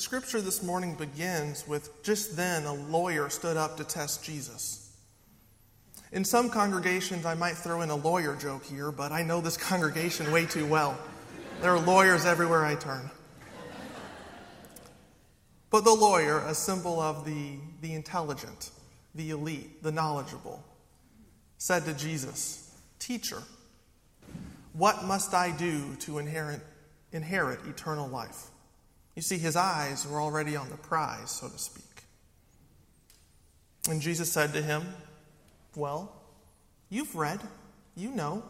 The 0.00 0.04
scripture 0.04 0.40
this 0.40 0.62
morning 0.62 0.94
begins 0.94 1.68
with 1.68 2.02
just 2.02 2.34
then 2.34 2.64
a 2.64 2.72
lawyer 2.72 3.28
stood 3.28 3.58
up 3.58 3.76
to 3.76 3.84
test 3.84 4.24
Jesus. 4.24 4.96
In 6.10 6.24
some 6.24 6.48
congregations, 6.48 7.26
I 7.26 7.34
might 7.34 7.52
throw 7.58 7.82
in 7.82 7.90
a 7.90 7.96
lawyer 7.96 8.34
joke 8.34 8.64
here, 8.64 8.90
but 8.92 9.12
I 9.12 9.22
know 9.22 9.42
this 9.42 9.56
congregation 9.68 10.32
way 10.32 10.46
too 10.46 10.64
well. 10.64 10.98
There 11.60 11.70
are 11.70 11.78
lawyers 11.78 12.24
everywhere 12.24 12.64
I 12.64 12.76
turn. 12.76 13.10
But 15.68 15.84
the 15.84 15.92
lawyer, 15.92 16.38
a 16.46 16.54
symbol 16.54 16.98
of 16.98 17.26
the, 17.26 17.58
the 17.82 17.92
intelligent, 17.92 18.70
the 19.14 19.32
elite, 19.32 19.82
the 19.82 19.92
knowledgeable, 19.92 20.64
said 21.58 21.84
to 21.84 21.92
Jesus, 21.92 22.74
Teacher, 22.98 23.42
what 24.72 25.04
must 25.04 25.34
I 25.34 25.50
do 25.50 25.94
to 25.96 26.16
inherit, 26.16 26.62
inherit 27.12 27.60
eternal 27.66 28.08
life? 28.08 28.46
You 29.14 29.22
see, 29.22 29.38
his 29.38 29.56
eyes 29.56 30.06
were 30.06 30.20
already 30.20 30.56
on 30.56 30.70
the 30.70 30.76
prize, 30.76 31.30
so 31.30 31.48
to 31.48 31.58
speak. 31.58 31.84
And 33.88 34.00
Jesus 34.00 34.30
said 34.30 34.52
to 34.52 34.62
him, 34.62 34.86
Well, 35.74 36.14
you've 36.88 37.14
read, 37.14 37.40
you 37.96 38.10
know. 38.10 38.42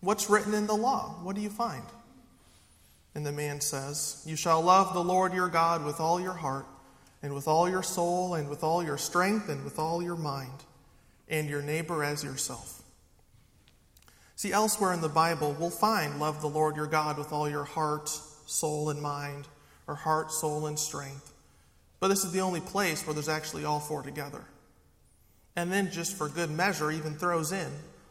What's 0.00 0.30
written 0.30 0.54
in 0.54 0.66
the 0.66 0.74
law? 0.74 1.16
What 1.22 1.36
do 1.36 1.42
you 1.42 1.50
find? 1.50 1.84
And 3.14 3.26
the 3.26 3.32
man 3.32 3.60
says, 3.60 4.22
You 4.26 4.36
shall 4.36 4.62
love 4.62 4.94
the 4.94 5.04
Lord 5.04 5.34
your 5.34 5.48
God 5.48 5.84
with 5.84 6.00
all 6.00 6.20
your 6.20 6.32
heart, 6.32 6.66
and 7.22 7.34
with 7.34 7.46
all 7.46 7.68
your 7.68 7.82
soul, 7.82 8.34
and 8.34 8.48
with 8.48 8.64
all 8.64 8.82
your 8.82 8.98
strength, 8.98 9.48
and 9.48 9.62
with 9.62 9.78
all 9.78 10.02
your 10.02 10.16
mind, 10.16 10.64
and 11.28 11.48
your 11.48 11.62
neighbor 11.62 12.02
as 12.02 12.24
yourself. 12.24 12.82
See, 14.36 14.52
elsewhere 14.52 14.94
in 14.94 15.02
the 15.02 15.08
Bible, 15.08 15.54
we'll 15.58 15.68
find 15.68 16.18
love 16.18 16.40
the 16.40 16.48
Lord 16.48 16.74
your 16.74 16.86
God 16.86 17.18
with 17.18 17.30
all 17.30 17.48
your 17.48 17.64
heart, 17.64 18.08
soul, 18.08 18.88
and 18.88 19.02
mind 19.02 19.46
heart, 19.94 20.32
soul, 20.32 20.66
and 20.66 20.78
strength. 20.78 21.32
But 22.00 22.08
this 22.08 22.24
is 22.24 22.32
the 22.32 22.40
only 22.40 22.60
place 22.60 23.06
where 23.06 23.14
there's 23.14 23.28
actually 23.28 23.64
all 23.64 23.80
four 23.80 24.02
together. 24.02 24.44
And 25.56 25.70
then, 25.70 25.90
just 25.90 26.16
for 26.16 26.28
good 26.28 26.50
measure, 26.50 26.90
even 26.90 27.14
throws 27.14 27.52
in 27.52 27.70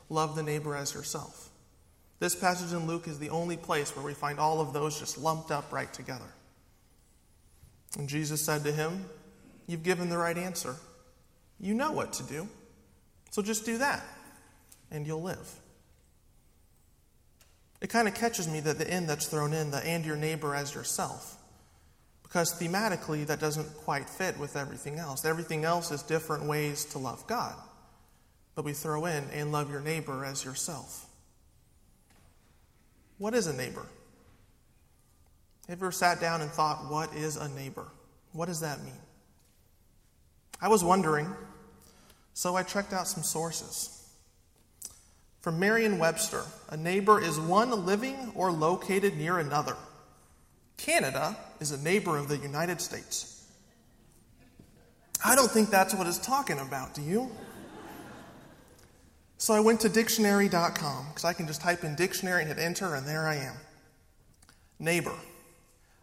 love 0.10 0.36
the 0.36 0.44
neighbor 0.44 0.76
as 0.76 0.94
yourself. 0.94 1.50
This 2.20 2.36
passage 2.36 2.74
in 2.74 2.88
Luke 2.88 3.08
is 3.08 3.20
the 3.20 3.30
only 3.30 3.58
place 3.58 3.96
where 3.96 4.04
we 4.04 4.14
find 4.14 4.40
all 4.40 4.60
of 4.60 4.74
those 4.74 5.00
just 5.00 5.18
lumped 5.18 5.52
up 5.52 5.72
right 5.72 5.92
together. 5.94 6.26
And 7.98 8.10
Jesus 8.10 8.44
said 8.44 8.64
to 8.64 8.72
him, 8.72 9.06
You've 9.68 9.84
given 9.84 10.10
the 10.10 10.18
right 10.18 10.38
answer. 10.38 10.76
You 11.60 11.76
know 11.76 11.92
what 11.92 12.14
to 12.14 12.24
do. 12.24 12.48
So 13.30 13.42
just 13.42 13.66
do 13.66 13.78
that, 13.78 14.04
and 14.90 15.06
you'll 15.06 15.22
live. 15.22 15.48
It 17.80 17.90
kind 17.90 18.08
of 18.08 18.16
catches 18.16 18.48
me 18.48 18.60
that 18.62 18.80
the 18.80 18.90
end 18.90 19.08
that's 19.08 19.28
thrown 19.28 19.54
in, 19.54 19.72
the 19.72 19.78
and 19.78 20.04
your 20.06 20.16
neighbor 20.16 20.56
as 20.56 20.74
yourself 20.74 21.39
because 22.30 22.54
thematically 22.54 23.26
that 23.26 23.40
doesn't 23.40 23.76
quite 23.78 24.08
fit 24.08 24.38
with 24.38 24.56
everything 24.56 25.00
else. 25.00 25.26
Everything 25.26 25.66
else 25.66 25.90
is 25.90 26.04
different 26.04 26.46
ways 26.46 26.86
to 26.86 27.00
love 27.00 27.26
God. 27.26 27.56
But 28.54 28.66
we 28.66 28.74
throw 28.74 29.08
in 29.08 29.24
and 29.34 29.52
love 29.52 29.72
your 29.72 29.82
neighbor 29.82 30.24
as 30.24 30.46
yourself. 30.46 31.08
What 33.18 33.34
is 33.34 33.48
a 33.48 33.54
neighbor? 33.54 33.86
Have 35.68 35.80
you 35.80 35.86
ever 35.86 35.92
sat 35.92 36.22
down 36.22 36.42
and 36.42 36.52
thought, 36.52 36.92
what 36.92 37.16
is 37.16 37.36
a 37.36 37.50
neighbor? 37.50 37.88
What 38.34 38.46
does 38.46 38.60
that 38.60 38.84
mean? 38.84 38.94
I 40.62 40.68
was 40.68 40.84
wondering, 40.84 41.28
so 42.36 42.56
I 42.56 42.62
checked 42.62 42.94
out 42.94 43.08
some 43.08 43.24
sources. 43.24 44.08
From 45.42 45.58
Merriam 45.58 45.98
Webster, 45.98 46.44
a 46.70 46.78
neighbor 46.78 47.20
is 47.20 47.40
one 47.40 47.86
living 47.88 48.32
or 48.36 48.52
located 48.52 49.18
near 49.18 49.40
another. 49.40 49.76
Canada 50.80 51.36
is 51.60 51.72
a 51.72 51.78
neighbor 51.84 52.18
of 52.18 52.30
the 52.30 52.38
United 52.38 52.80
States. 52.80 53.46
I 55.24 55.36
don't 55.36 55.52
think 55.52 55.70
that's 55.70 55.94
what 55.94 56.08
it's 56.08 56.18
talking 56.18 56.58
about, 56.58 56.94
do 56.94 57.02
you? 57.02 57.30
So 59.38 59.54
I 59.54 59.60
went 59.60 59.82
to 59.82 59.90
dictionary.com 59.90 61.08
because 61.10 61.26
I 61.26 61.34
can 61.34 61.48
just 61.48 61.62
type 61.62 61.84
in 61.84 61.96
dictionary 61.96 62.44
and 62.44 62.50
hit 62.50 62.60
enter, 62.60 62.96
and 62.96 63.06
there 63.06 63.28
I 63.28 63.36
am. 63.36 63.56
Neighbor, 64.80 65.16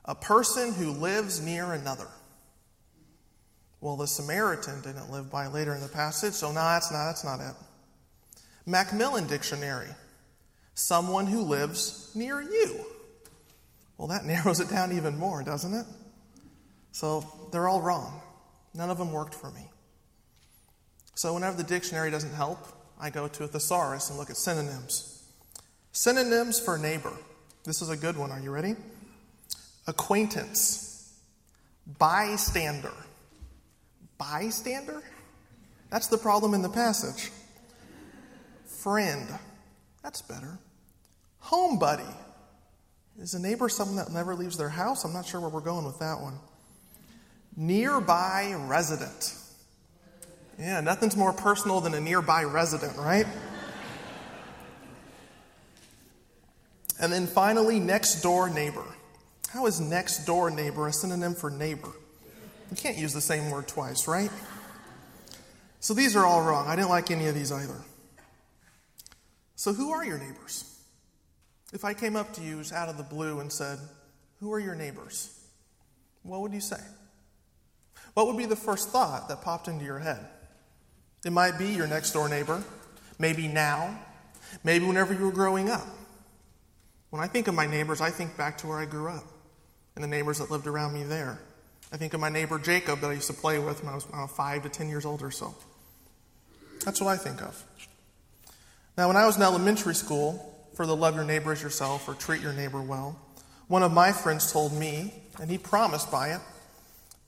a 0.04 0.14
person 0.14 0.74
who 0.74 0.90
lives 0.92 1.40
near 1.40 1.72
another. 1.72 2.08
Well, 3.80 3.96
the 3.96 4.06
Samaritan 4.06 4.82
didn't 4.82 5.10
live 5.10 5.30
by 5.30 5.46
later 5.46 5.74
in 5.74 5.80
the 5.80 5.88
passage, 5.88 6.34
so 6.34 6.48
no, 6.48 6.54
that's 6.54 6.92
not, 6.92 7.06
that's 7.06 7.24
not 7.24 7.40
it. 7.40 7.54
Macmillan 8.66 9.26
Dictionary, 9.26 9.88
someone 10.74 11.26
who 11.26 11.40
lives 11.40 12.10
near 12.14 12.42
you. 12.42 12.84
Well, 13.98 14.08
that 14.08 14.24
narrows 14.26 14.60
it 14.60 14.68
down 14.68 14.92
even 14.92 15.18
more, 15.18 15.42
doesn't 15.42 15.74
it? 15.74 15.86
So 16.92 17.26
they're 17.52 17.68
all 17.68 17.80
wrong. 17.80 18.20
None 18.74 18.90
of 18.90 18.98
them 18.98 19.12
worked 19.12 19.34
for 19.34 19.50
me. 19.50 19.68
So 21.14 21.32
whenever 21.34 21.56
the 21.56 21.64
dictionary 21.64 22.10
doesn't 22.10 22.34
help, 22.34 22.58
I 23.00 23.10
go 23.10 23.28
to 23.28 23.44
a 23.44 23.48
thesaurus 23.48 24.10
and 24.10 24.18
look 24.18 24.30
at 24.30 24.36
synonyms. 24.36 25.24
Synonyms 25.92 26.60
for 26.60 26.78
neighbor. 26.78 27.12
This 27.64 27.82
is 27.82 27.88
a 27.88 27.96
good 27.96 28.16
one. 28.16 28.30
Are 28.30 28.40
you 28.40 28.50
ready? 28.50 28.76
Acquaintance, 29.86 31.14
bystander. 31.98 32.92
Bystander? 34.18 35.02
That's 35.90 36.08
the 36.08 36.18
problem 36.18 36.54
in 36.54 36.62
the 36.62 36.68
passage. 36.68 37.30
Friend. 38.66 39.26
That's 40.02 40.22
better. 40.22 40.58
Home 41.40 41.78
buddy. 41.78 42.04
Is 43.20 43.34
a 43.34 43.38
neighbor 43.38 43.68
someone 43.68 43.96
that 43.96 44.12
never 44.12 44.34
leaves 44.34 44.58
their 44.58 44.68
house? 44.68 45.04
I'm 45.04 45.12
not 45.12 45.26
sure 45.26 45.40
where 45.40 45.48
we're 45.48 45.60
going 45.60 45.86
with 45.86 45.98
that 46.00 46.20
one. 46.20 46.38
Nearby 47.56 48.54
resident. 48.66 49.34
Yeah, 50.58 50.80
nothing's 50.80 51.16
more 51.16 51.32
personal 51.32 51.80
than 51.80 51.94
a 51.94 52.00
nearby 52.00 52.44
resident, 52.44 52.96
right? 52.98 53.26
and 57.00 57.12
then 57.12 57.26
finally, 57.26 57.80
next 57.80 58.20
door 58.22 58.50
neighbor. 58.50 58.84
How 59.48 59.66
is 59.66 59.80
next 59.80 60.26
door 60.26 60.50
neighbor 60.50 60.86
a 60.86 60.92
synonym 60.92 61.34
for 61.34 61.50
neighbor? 61.50 61.92
You 62.70 62.76
can't 62.76 62.98
use 62.98 63.14
the 63.14 63.20
same 63.20 63.50
word 63.50 63.68
twice, 63.68 64.06
right? 64.06 64.30
So 65.80 65.94
these 65.94 66.16
are 66.16 66.26
all 66.26 66.42
wrong. 66.42 66.66
I 66.66 66.76
didn't 66.76 66.90
like 66.90 67.10
any 67.10 67.26
of 67.28 67.34
these 67.34 67.52
either. 67.52 67.80
So, 69.54 69.72
who 69.72 69.92
are 69.92 70.04
your 70.04 70.18
neighbors? 70.18 70.75
If 71.76 71.84
I 71.84 71.92
came 71.92 72.16
up 72.16 72.32
to 72.32 72.40
you 72.40 72.62
out 72.74 72.88
of 72.88 72.96
the 72.96 73.02
blue 73.02 73.40
and 73.40 73.52
said, 73.52 73.78
Who 74.40 74.50
are 74.50 74.58
your 74.58 74.74
neighbors? 74.74 75.38
What 76.22 76.40
would 76.40 76.54
you 76.54 76.60
say? 76.62 76.80
What 78.14 78.26
would 78.26 78.38
be 78.38 78.46
the 78.46 78.56
first 78.56 78.88
thought 78.88 79.28
that 79.28 79.42
popped 79.42 79.68
into 79.68 79.84
your 79.84 79.98
head? 79.98 80.26
It 81.26 81.32
might 81.34 81.58
be 81.58 81.66
your 81.66 81.86
next 81.86 82.12
door 82.12 82.30
neighbor, 82.30 82.64
maybe 83.18 83.46
now, 83.46 83.94
maybe 84.64 84.86
whenever 84.86 85.12
you 85.12 85.26
were 85.26 85.30
growing 85.30 85.68
up. 85.68 85.86
When 87.10 87.22
I 87.22 87.26
think 87.26 87.46
of 87.46 87.54
my 87.54 87.66
neighbors, 87.66 88.00
I 88.00 88.08
think 88.08 88.38
back 88.38 88.56
to 88.58 88.66
where 88.66 88.78
I 88.78 88.86
grew 88.86 89.08
up 89.08 89.24
and 89.96 90.02
the 90.02 90.08
neighbors 90.08 90.38
that 90.38 90.50
lived 90.50 90.66
around 90.66 90.94
me 90.94 91.04
there. 91.04 91.38
I 91.92 91.98
think 91.98 92.14
of 92.14 92.20
my 92.20 92.30
neighbor 92.30 92.58
Jacob 92.58 93.00
that 93.00 93.10
I 93.10 93.12
used 93.12 93.26
to 93.26 93.34
play 93.34 93.58
with 93.58 93.84
when 93.84 93.92
I 93.92 93.96
was 93.96 94.06
uh, 94.14 94.26
five 94.26 94.62
to 94.62 94.70
ten 94.70 94.88
years 94.88 95.04
old 95.04 95.22
or 95.22 95.30
so. 95.30 95.54
That's 96.86 97.02
what 97.02 97.10
I 97.10 97.18
think 97.18 97.42
of. 97.42 97.62
Now, 98.96 99.08
when 99.08 99.18
I 99.18 99.26
was 99.26 99.36
in 99.36 99.42
elementary 99.42 99.94
school, 99.94 100.55
for 100.76 100.86
the 100.86 100.94
love 100.94 101.14
your 101.14 101.24
neighbor 101.24 101.52
as 101.52 101.62
yourself 101.62 102.06
or 102.06 102.14
treat 102.14 102.42
your 102.42 102.52
neighbor 102.52 102.82
well. 102.82 103.18
One 103.66 103.82
of 103.82 103.92
my 103.92 104.12
friends 104.12 104.52
told 104.52 104.74
me, 104.74 105.14
and 105.40 105.50
he 105.50 105.56
promised 105.56 106.10
by 106.10 106.34
it, 106.34 106.40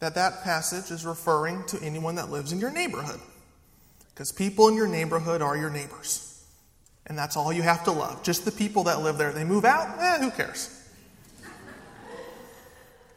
that 0.01 0.15
that 0.15 0.45
passage 0.45 0.91
is 0.91 1.05
referring 1.05 1.65
to 1.65 1.83
anyone 1.83 2.15
that 2.17 2.31
lives 2.31 2.53
in 2.53 2.61
your 2.61 2.71
neighborhood. 2.71 3.19
Because 4.11 4.31
people 4.33 4.69
in 4.69 4.75
your 4.75 4.87
neighborhood 4.87 5.41
are 5.41 5.57
your 5.57 5.71
neighbors. 5.71 6.45
And 7.07 7.17
that's 7.17 7.39
all 7.39 7.51
you 7.51 7.63
have 7.63 7.85
to 7.85 7.91
love. 7.91 8.23
Just 8.23 8.45
the 8.45 8.53
people 8.53 8.85
that 8.85 9.01
live 9.01 9.17
there. 9.17 9.33
They 9.33 9.45
move 9.45 9.65
out, 9.65 9.99
eh, 9.99 10.19
who 10.19 10.31
cares? 10.31 10.75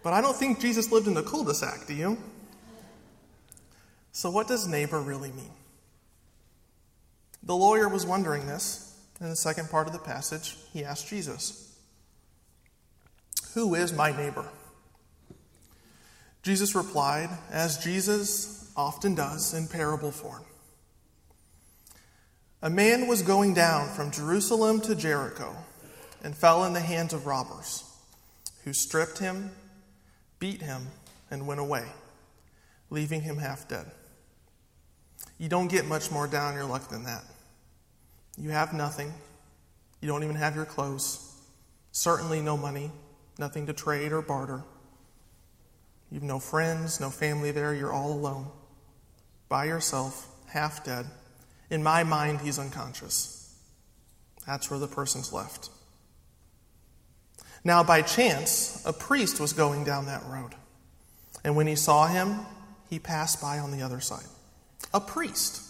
But 0.01 0.13
I 0.13 0.21
don't 0.21 0.35
think 0.35 0.61
Jesus 0.61 0.91
lived 0.91 1.07
in 1.07 1.13
the 1.13 1.23
cul 1.23 1.43
de 1.43 1.53
sac, 1.53 1.85
do 1.87 1.93
you? 1.93 2.17
So, 4.13 4.31
what 4.31 4.47
does 4.47 4.65
neighbor 4.65 4.99
really 4.99 5.31
mean? 5.31 5.51
The 7.43 7.55
lawyer 7.55 7.89
was 7.89 8.05
wondering 8.05 8.47
this, 8.47 8.90
in 9.21 9.29
the 9.29 9.35
second 9.35 9.69
part 9.69 9.85
of 9.87 9.93
the 9.93 9.99
passage, 9.99 10.57
he 10.73 10.83
asked 10.83 11.07
Jesus, 11.07 11.77
Who 13.53 13.75
is 13.75 13.93
my 13.93 14.11
neighbor? 14.11 14.45
Jesus 16.41 16.73
replied, 16.73 17.29
as 17.51 17.77
Jesus 17.77 18.71
often 18.75 19.13
does 19.13 19.53
in 19.53 19.67
parable 19.67 20.11
form. 20.11 20.43
A 22.63 22.69
man 22.69 23.07
was 23.07 23.21
going 23.21 23.53
down 23.53 23.89
from 23.89 24.11
Jerusalem 24.11 24.81
to 24.81 24.95
Jericho 24.95 25.55
and 26.23 26.35
fell 26.35 26.63
in 26.65 26.73
the 26.73 26.79
hands 26.79 27.13
of 27.13 27.27
robbers, 27.27 27.83
who 28.63 28.73
stripped 28.73 29.19
him, 29.19 29.51
beat 30.39 30.63
him, 30.63 30.87
and 31.29 31.45
went 31.45 31.59
away, 31.59 31.85
leaving 32.89 33.21
him 33.21 33.37
half 33.37 33.67
dead. 33.67 33.85
You 35.37 35.47
don't 35.47 35.69
get 35.69 35.85
much 35.85 36.11
more 36.11 36.27
down 36.27 36.55
your 36.55 36.65
luck 36.65 36.89
than 36.89 37.03
that. 37.03 37.23
You 38.41 38.49
have 38.49 38.73
nothing. 38.73 39.13
You 40.01 40.07
don't 40.07 40.23
even 40.23 40.35
have 40.35 40.55
your 40.55 40.65
clothes. 40.65 41.31
Certainly 41.91 42.41
no 42.41 42.57
money, 42.57 42.91
nothing 43.37 43.67
to 43.67 43.73
trade 43.73 44.11
or 44.11 44.23
barter. 44.23 44.63
You've 46.09 46.23
no 46.23 46.39
friends, 46.39 46.99
no 46.99 47.11
family 47.11 47.51
there. 47.51 47.73
You're 47.73 47.93
all 47.93 48.11
alone, 48.11 48.47
by 49.47 49.65
yourself, 49.65 50.27
half 50.47 50.83
dead. 50.83 51.05
In 51.69 51.83
my 51.83 52.03
mind, 52.03 52.41
he's 52.41 52.57
unconscious. 52.57 53.55
That's 54.47 54.71
where 54.71 54.79
the 54.79 54.87
person's 54.87 55.31
left. 55.31 55.69
Now, 57.63 57.83
by 57.83 58.01
chance, 58.01 58.81
a 58.87 58.91
priest 58.91 59.39
was 59.39 59.53
going 59.53 59.83
down 59.83 60.07
that 60.07 60.25
road. 60.25 60.55
And 61.43 61.55
when 61.55 61.67
he 61.67 61.75
saw 61.75 62.07
him, 62.07 62.39
he 62.89 62.97
passed 62.97 63.39
by 63.39 63.59
on 63.59 63.71
the 63.71 63.83
other 63.83 63.99
side. 63.99 64.25
A 64.95 64.99
priest. 64.99 65.61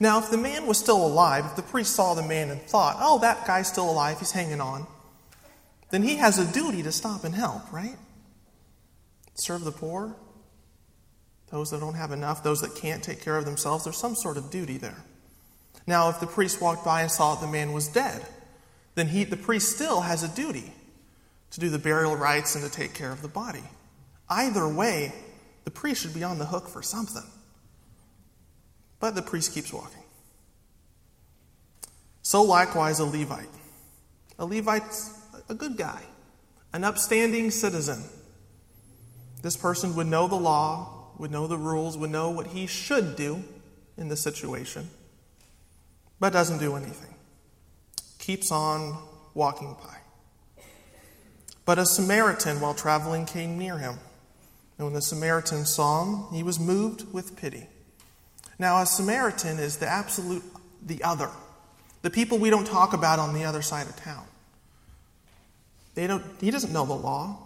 Now, 0.00 0.18
if 0.18 0.30
the 0.30 0.36
man 0.36 0.66
was 0.66 0.78
still 0.78 1.04
alive, 1.04 1.44
if 1.46 1.56
the 1.56 1.62
priest 1.62 1.94
saw 1.94 2.14
the 2.14 2.22
man 2.22 2.50
and 2.50 2.60
thought, 2.62 2.96
oh, 3.00 3.18
that 3.20 3.46
guy's 3.46 3.68
still 3.68 3.90
alive, 3.90 4.18
he's 4.18 4.32
hanging 4.32 4.60
on, 4.60 4.86
then 5.90 6.02
he 6.02 6.16
has 6.16 6.38
a 6.38 6.52
duty 6.52 6.82
to 6.82 6.92
stop 6.92 7.24
and 7.24 7.34
help, 7.34 7.72
right? 7.72 7.96
Serve 9.34 9.64
the 9.64 9.72
poor, 9.72 10.14
those 11.50 11.70
that 11.70 11.80
don't 11.80 11.94
have 11.94 12.12
enough, 12.12 12.42
those 12.42 12.60
that 12.60 12.74
can't 12.74 13.02
take 13.02 13.22
care 13.22 13.36
of 13.36 13.44
themselves. 13.44 13.84
There's 13.84 13.96
some 13.96 14.14
sort 14.14 14.36
of 14.36 14.50
duty 14.50 14.76
there. 14.76 15.02
Now, 15.86 16.10
if 16.10 16.20
the 16.20 16.26
priest 16.26 16.60
walked 16.60 16.84
by 16.84 17.02
and 17.02 17.10
saw 17.10 17.34
that 17.34 17.40
the 17.40 17.50
man 17.50 17.72
was 17.72 17.88
dead, 17.88 18.22
then 18.94 19.08
he, 19.08 19.24
the 19.24 19.36
priest 19.36 19.74
still 19.74 20.02
has 20.02 20.22
a 20.22 20.28
duty 20.28 20.72
to 21.52 21.60
do 21.60 21.70
the 21.70 21.78
burial 21.78 22.16
rites 22.16 22.54
and 22.54 22.64
to 22.64 22.70
take 22.70 22.92
care 22.92 23.10
of 23.10 23.22
the 23.22 23.28
body. 23.28 23.62
Either 24.28 24.68
way, 24.68 25.12
the 25.64 25.70
priest 25.70 26.02
should 26.02 26.12
be 26.12 26.24
on 26.24 26.38
the 26.38 26.44
hook 26.44 26.68
for 26.68 26.82
something. 26.82 27.22
But 29.00 29.14
the 29.14 29.22
priest 29.22 29.52
keeps 29.54 29.72
walking. 29.72 30.02
So 32.22 32.42
likewise, 32.42 32.98
a 32.98 33.04
Levite. 33.04 33.48
A 34.38 34.44
Levite's 34.44 35.18
a 35.48 35.54
good 35.54 35.76
guy, 35.76 36.02
an 36.72 36.84
upstanding 36.84 37.50
citizen. 37.50 38.04
This 39.42 39.56
person 39.56 39.96
would 39.96 40.06
know 40.06 40.28
the 40.28 40.36
law, 40.36 41.10
would 41.18 41.30
know 41.30 41.46
the 41.46 41.56
rules, 41.56 41.96
would 41.96 42.10
know 42.10 42.30
what 42.30 42.48
he 42.48 42.66
should 42.66 43.16
do 43.16 43.42
in 43.96 44.08
the 44.08 44.16
situation, 44.16 44.88
but 46.20 46.32
doesn't 46.32 46.58
do 46.58 46.76
anything. 46.76 47.14
Keeps 48.18 48.52
on 48.52 48.98
walking 49.34 49.74
by. 49.74 49.96
But 51.64 51.78
a 51.78 51.86
Samaritan, 51.86 52.60
while 52.60 52.74
traveling, 52.74 53.26
came 53.26 53.58
near 53.58 53.78
him. 53.78 53.98
And 54.76 54.86
when 54.86 54.94
the 54.94 55.02
Samaritan 55.02 55.64
saw 55.66 56.04
him, 56.04 56.34
he 56.34 56.42
was 56.42 56.58
moved 56.58 57.12
with 57.12 57.36
pity. 57.36 57.66
Now, 58.58 58.82
a 58.82 58.86
Samaritan 58.86 59.58
is 59.58 59.76
the 59.76 59.86
absolute, 59.86 60.42
the 60.84 61.02
other, 61.04 61.30
the 62.02 62.10
people 62.10 62.38
we 62.38 62.50
don't 62.50 62.66
talk 62.66 62.92
about 62.92 63.18
on 63.18 63.34
the 63.34 63.44
other 63.44 63.62
side 63.62 63.86
of 63.86 63.96
town. 63.96 64.24
They 65.94 66.06
don't, 66.06 66.24
he 66.40 66.50
doesn't 66.50 66.72
know 66.72 66.84
the 66.84 66.94
law. 66.94 67.38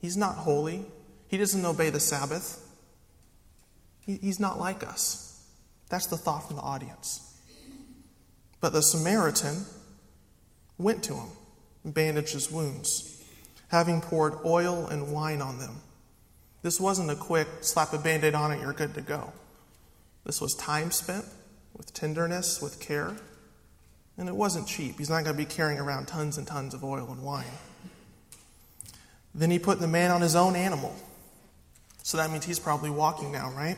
He's 0.00 0.16
not 0.16 0.36
holy. 0.36 0.84
He 1.28 1.36
doesn't 1.36 1.64
obey 1.64 1.90
the 1.90 2.00
Sabbath. 2.00 2.60
He, 4.00 4.16
he's 4.16 4.38
not 4.38 4.58
like 4.58 4.84
us. 4.86 5.42
That's 5.88 6.06
the 6.06 6.16
thought 6.16 6.46
from 6.46 6.56
the 6.56 6.62
audience. 6.62 7.20
But 8.60 8.72
the 8.72 8.82
Samaritan 8.82 9.64
went 10.78 11.02
to 11.04 11.14
him 11.14 11.28
and 11.84 11.94
bandaged 11.94 12.32
his 12.32 12.50
wounds, 12.50 13.22
having 13.68 14.00
poured 14.00 14.34
oil 14.44 14.86
and 14.86 15.12
wine 15.12 15.40
on 15.40 15.58
them. 15.58 15.76
This 16.62 16.80
wasn't 16.80 17.10
a 17.10 17.16
quick 17.16 17.46
slap 17.60 17.92
a 17.92 17.98
band 17.98 18.24
aid 18.24 18.34
on 18.34 18.52
it, 18.52 18.60
you're 18.60 18.72
good 18.72 18.94
to 18.94 19.02
go. 19.02 19.32
This 20.24 20.40
was 20.40 20.54
time 20.54 20.90
spent 20.90 21.24
with 21.76 21.92
tenderness, 21.92 22.62
with 22.62 22.80
care, 22.80 23.14
and 24.16 24.28
it 24.28 24.34
wasn't 24.34 24.66
cheap. 24.66 24.98
He's 24.98 25.10
not 25.10 25.24
going 25.24 25.36
to 25.36 25.42
be 25.42 25.44
carrying 25.44 25.78
around 25.78 26.06
tons 26.06 26.38
and 26.38 26.46
tons 26.46 26.72
of 26.72 26.82
oil 26.84 27.10
and 27.10 27.22
wine. 27.22 27.44
Then 29.34 29.50
he 29.50 29.58
put 29.58 29.80
the 29.80 29.88
man 29.88 30.10
on 30.10 30.20
his 30.20 30.36
own 30.36 30.54
animal. 30.54 30.94
So 32.02 32.16
that 32.18 32.30
means 32.30 32.44
he's 32.44 32.60
probably 32.60 32.90
walking 32.90 33.32
now, 33.32 33.50
right? 33.50 33.76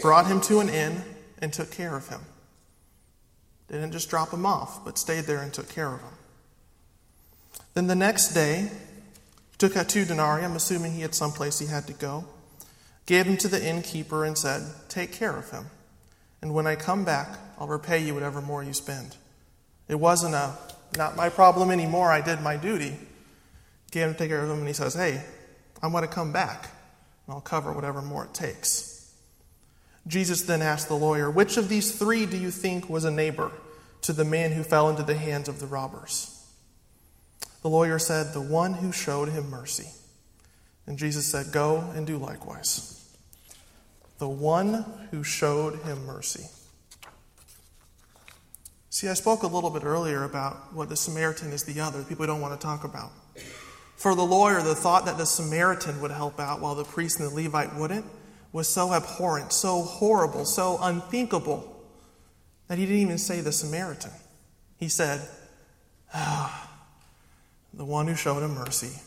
Brought 0.00 0.26
him 0.26 0.40
to 0.42 0.60
an 0.60 0.68
inn 0.68 1.02
and 1.40 1.52
took 1.52 1.70
care 1.70 1.96
of 1.96 2.08
him. 2.08 2.20
Didn't 3.68 3.92
just 3.92 4.08
drop 4.08 4.32
him 4.32 4.46
off, 4.46 4.84
but 4.84 4.98
stayed 4.98 5.24
there 5.24 5.42
and 5.42 5.52
took 5.52 5.68
care 5.68 5.92
of 5.92 6.00
him. 6.00 6.12
Then 7.74 7.86
the 7.86 7.94
next 7.94 8.28
day, 8.28 8.70
took 9.58 9.76
out 9.76 9.88
two 9.88 10.04
denarii, 10.04 10.44
I'm 10.44 10.56
assuming 10.56 10.94
he 10.94 11.02
had 11.02 11.14
someplace 11.14 11.58
he 11.58 11.66
had 11.66 11.86
to 11.86 11.92
go, 11.92 12.24
gave 13.06 13.26
him 13.26 13.36
to 13.38 13.48
the 13.48 13.64
innkeeper 13.64 14.24
and 14.24 14.36
said, 14.36 14.62
Take 14.88 15.12
care 15.12 15.36
of 15.36 15.50
him. 15.50 15.66
And 16.42 16.54
when 16.54 16.66
I 16.66 16.76
come 16.76 17.04
back, 17.04 17.38
I'll 17.58 17.66
repay 17.66 18.02
you 18.04 18.14
whatever 18.14 18.40
more 18.40 18.62
you 18.62 18.72
spend. 18.72 19.16
It 19.88 19.96
wasn't 19.96 20.34
a, 20.34 20.56
not 20.96 21.16
my 21.16 21.28
problem 21.28 21.70
anymore, 21.70 22.10
I 22.10 22.20
did 22.20 22.40
my 22.40 22.56
duty 22.56 22.96
gave 23.90 24.06
him 24.06 24.12
to 24.14 24.18
take 24.18 24.30
care 24.30 24.42
of 24.42 24.50
him, 24.50 24.58
and 24.58 24.68
he 24.68 24.74
says, 24.74 24.94
Hey, 24.94 25.22
I'm 25.82 25.92
going 25.92 26.02
to 26.02 26.08
come 26.08 26.32
back, 26.32 26.70
and 27.26 27.34
I'll 27.34 27.40
cover 27.40 27.72
whatever 27.72 28.02
more 28.02 28.24
it 28.24 28.34
takes. 28.34 29.12
Jesus 30.06 30.42
then 30.42 30.62
asked 30.62 30.88
the 30.88 30.94
lawyer, 30.94 31.30
Which 31.30 31.56
of 31.56 31.68
these 31.68 31.98
three 31.98 32.26
do 32.26 32.36
you 32.36 32.50
think 32.50 32.88
was 32.88 33.04
a 33.04 33.10
neighbor 33.10 33.50
to 34.02 34.12
the 34.12 34.24
man 34.24 34.52
who 34.52 34.62
fell 34.62 34.88
into 34.88 35.02
the 35.02 35.16
hands 35.16 35.48
of 35.48 35.60
the 35.60 35.66
robbers? 35.66 36.36
The 37.62 37.68
lawyer 37.68 37.98
said, 37.98 38.32
The 38.32 38.40
one 38.40 38.74
who 38.74 38.92
showed 38.92 39.28
him 39.28 39.50
mercy. 39.50 39.88
And 40.86 40.98
Jesus 40.98 41.26
said, 41.26 41.52
Go 41.52 41.90
and 41.94 42.06
do 42.06 42.16
likewise. 42.18 42.96
The 44.18 44.28
one 44.28 44.84
who 45.10 45.24
showed 45.24 45.80
him 45.82 46.04
mercy. 46.04 46.44
See, 48.90 49.08
I 49.08 49.14
spoke 49.14 49.44
a 49.44 49.46
little 49.46 49.70
bit 49.70 49.84
earlier 49.84 50.24
about 50.24 50.74
what 50.74 50.88
the 50.88 50.96
Samaritan 50.96 51.52
is 51.52 51.62
the 51.62 51.80
other, 51.80 52.02
people 52.02 52.26
don't 52.26 52.40
want 52.40 52.58
to 52.58 52.66
talk 52.66 52.84
about. 52.84 53.12
For 53.96 54.14
the 54.14 54.22
lawyer, 54.22 54.62
the 54.62 54.74
thought 54.74 55.04
that 55.06 55.16
the 55.16 55.26
Samaritan 55.26 56.00
would 56.00 56.10
help 56.10 56.40
out 56.40 56.60
while 56.60 56.74
the 56.74 56.84
priest 56.84 57.20
and 57.20 57.30
the 57.30 57.34
Levite 57.34 57.76
wouldn't 57.76 58.04
was 58.52 58.66
so 58.66 58.92
abhorrent, 58.92 59.52
so 59.52 59.82
horrible, 59.82 60.44
so 60.44 60.78
unthinkable 60.80 61.84
that 62.66 62.78
he 62.78 62.86
didn't 62.86 63.00
even 63.00 63.18
say 63.18 63.40
the 63.40 63.52
Samaritan. 63.52 64.10
He 64.78 64.88
said, 64.88 65.20
ah, 66.12 66.70
the 67.72 67.84
one 67.84 68.08
who 68.08 68.14
showed 68.14 68.42
him 68.42 68.54
mercy. 68.54 69.00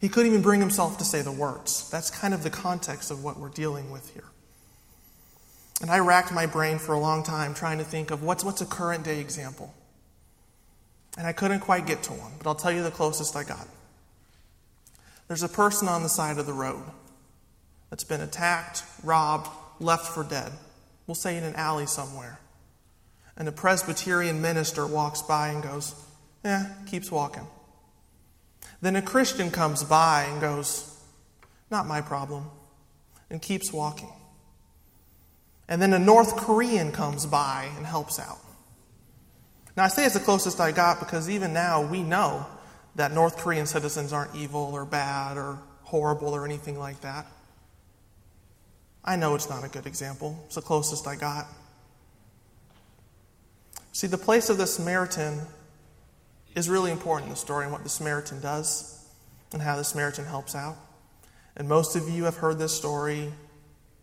He 0.00 0.08
couldn't 0.08 0.30
even 0.30 0.42
bring 0.42 0.60
himself 0.60 0.96
to 0.98 1.04
say 1.04 1.20
the 1.20 1.32
words. 1.32 1.90
That's 1.90 2.10
kind 2.10 2.32
of 2.32 2.42
the 2.42 2.50
context 2.50 3.10
of 3.10 3.22
what 3.22 3.38
we're 3.38 3.50
dealing 3.50 3.90
with 3.90 4.12
here. 4.14 4.24
And 5.82 5.90
I 5.90 5.98
racked 5.98 6.32
my 6.32 6.46
brain 6.46 6.78
for 6.78 6.94
a 6.94 6.98
long 6.98 7.22
time 7.22 7.54
trying 7.54 7.78
to 7.78 7.84
think 7.84 8.10
of 8.10 8.22
what's, 8.22 8.44
what's 8.44 8.60
a 8.60 8.66
current 8.66 9.04
day 9.04 9.20
example. 9.20 9.74
And 11.18 11.26
I 11.26 11.32
couldn't 11.32 11.60
quite 11.60 11.86
get 11.86 12.02
to 12.04 12.12
one, 12.12 12.32
but 12.38 12.46
I'll 12.46 12.54
tell 12.54 12.72
you 12.72 12.82
the 12.82 12.90
closest 12.90 13.36
I 13.36 13.44
got. 13.44 13.66
There's 15.28 15.42
a 15.42 15.48
person 15.48 15.88
on 15.88 16.02
the 16.02 16.08
side 16.08 16.38
of 16.38 16.46
the 16.46 16.52
road 16.52 16.82
that's 17.88 18.04
been 18.04 18.20
attacked, 18.20 18.82
robbed, 19.02 19.48
left 19.80 20.06
for 20.06 20.24
dead. 20.24 20.52
We'll 21.06 21.14
say 21.14 21.36
in 21.36 21.44
an 21.44 21.56
alley 21.56 21.86
somewhere. 21.86 22.38
And 23.36 23.48
a 23.48 23.52
Presbyterian 23.52 24.40
minister 24.40 24.86
walks 24.86 25.22
by 25.22 25.48
and 25.48 25.62
goes, 25.62 25.94
Eh, 26.44 26.64
keeps 26.86 27.10
walking. 27.10 27.46
Then 28.80 28.96
a 28.96 29.02
Christian 29.02 29.50
comes 29.50 29.84
by 29.84 30.24
and 30.24 30.40
goes, 30.40 30.98
Not 31.70 31.86
my 31.86 32.00
problem, 32.00 32.50
and 33.28 33.40
keeps 33.40 33.72
walking. 33.72 34.12
And 35.68 35.80
then 35.80 35.92
a 35.92 35.98
North 35.98 36.36
Korean 36.36 36.90
comes 36.90 37.26
by 37.26 37.70
and 37.76 37.86
helps 37.86 38.18
out. 38.18 38.38
Now, 39.76 39.84
I 39.84 39.88
say 39.88 40.04
it's 40.04 40.14
the 40.14 40.20
closest 40.20 40.60
I 40.60 40.72
got 40.72 40.98
because 40.98 41.30
even 41.30 41.52
now 41.52 41.82
we 41.82 42.02
know 42.02 42.44
that 42.96 43.12
North 43.12 43.36
Korean 43.36 43.66
citizens 43.66 44.12
aren't 44.12 44.34
evil 44.34 44.70
or 44.74 44.84
bad 44.84 45.36
or 45.36 45.58
horrible 45.82 46.34
or 46.34 46.44
anything 46.44 46.78
like 46.78 47.00
that. 47.02 47.26
I 49.04 49.16
know 49.16 49.34
it's 49.34 49.48
not 49.48 49.64
a 49.64 49.68
good 49.68 49.86
example. 49.86 50.42
It's 50.46 50.56
the 50.56 50.60
closest 50.60 51.06
I 51.06 51.16
got. 51.16 51.46
See, 53.92 54.06
the 54.06 54.18
place 54.18 54.50
of 54.50 54.58
the 54.58 54.66
Samaritan 54.66 55.40
is 56.54 56.68
really 56.68 56.90
important 56.90 57.28
in 57.28 57.30
the 57.30 57.36
story 57.36 57.64
and 57.64 57.72
what 57.72 57.82
the 57.82 57.88
Samaritan 57.88 58.40
does 58.40 59.08
and 59.52 59.62
how 59.62 59.76
the 59.76 59.84
Samaritan 59.84 60.24
helps 60.24 60.54
out. 60.54 60.76
And 61.56 61.68
most 61.68 61.96
of 61.96 62.08
you 62.08 62.24
have 62.24 62.36
heard 62.36 62.58
this 62.58 62.76
story 62.76 63.32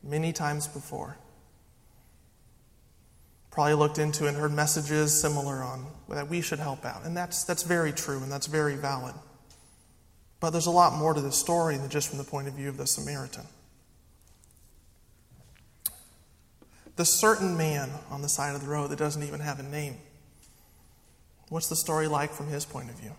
many 0.04 0.34
times 0.34 0.68
before 0.68 1.18
probably 3.58 3.74
looked 3.74 3.98
into 3.98 4.28
and 4.28 4.38
heard 4.38 4.52
messages 4.52 5.20
similar 5.20 5.64
on 5.64 5.84
that 6.10 6.30
we 6.30 6.42
should 6.42 6.60
help 6.60 6.86
out. 6.86 7.04
And 7.04 7.18
that's, 7.18 7.44
that's 7.44 7.64
very 7.64 7.92
true 7.92 8.22
and 8.22 8.32
that's 8.32 8.46
very 8.46 8.76
valid. 8.76 9.16
But 10.40 10.52
there's 10.52 10.68
a 10.68 10.72
lot 10.72 10.94
more 10.94 11.16
to 11.16 11.22
this 11.22 11.38
story 11.38 11.76
than 11.76 11.90
just 11.90 12.08
from 12.08 12.20
the 12.20 12.24
point 12.24 12.48
of 12.48 12.54
view 12.54 12.70
of 12.70 12.78
the 12.78 12.86
Samaritan. 12.86 13.46
The 16.98 17.06
certain 17.06 17.58
man 17.58 17.90
on 18.12 18.22
the 18.22 18.30
side 18.30 18.54
of 18.54 18.62
the 18.62 18.68
road 18.68 18.92
that 18.92 19.00
doesn't 19.00 19.24
even 19.24 19.40
have 19.40 19.60
a 19.60 19.64
name. 19.64 19.98
What's 21.50 21.70
the 21.70 21.76
story 21.76 22.08
like 22.08 22.32
from 22.32 22.48
his 22.48 22.66
point 22.66 22.90
of 22.90 23.00
view? 23.00 23.14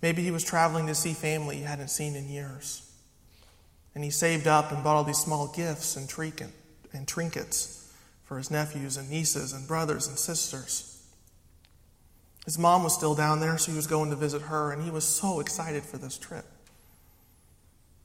Maybe 0.00 0.22
he 0.22 0.30
was 0.30 0.42
traveling 0.42 0.86
to 0.88 0.94
see 0.94 1.12
family 1.12 1.58
he 1.58 1.62
hadn't 1.62 1.88
seen 1.88 2.16
in 2.16 2.28
years. 2.28 2.90
And 3.94 4.02
he 4.02 4.10
saved 4.10 4.46
up 4.46 4.72
and 4.72 4.82
bought 4.82 4.96
all 4.96 5.04
these 5.04 5.18
small 5.18 5.48
gifts 5.48 5.96
and, 5.96 6.08
trinket, 6.08 6.50
and 6.92 7.06
trinkets 7.06 7.92
for 8.24 8.38
his 8.38 8.50
nephews 8.50 8.96
and 8.96 9.10
nieces 9.10 9.52
and 9.52 9.68
brothers 9.68 10.08
and 10.08 10.18
sisters. 10.18 10.88
His 12.44 12.58
mom 12.58 12.82
was 12.82 12.94
still 12.94 13.14
down 13.14 13.40
there, 13.40 13.56
so 13.58 13.70
he 13.70 13.76
was 13.76 13.86
going 13.86 14.10
to 14.10 14.16
visit 14.16 14.42
her, 14.42 14.72
and 14.72 14.82
he 14.82 14.90
was 14.90 15.04
so 15.04 15.38
excited 15.38 15.84
for 15.84 15.98
this 15.98 16.18
trip. 16.18 16.44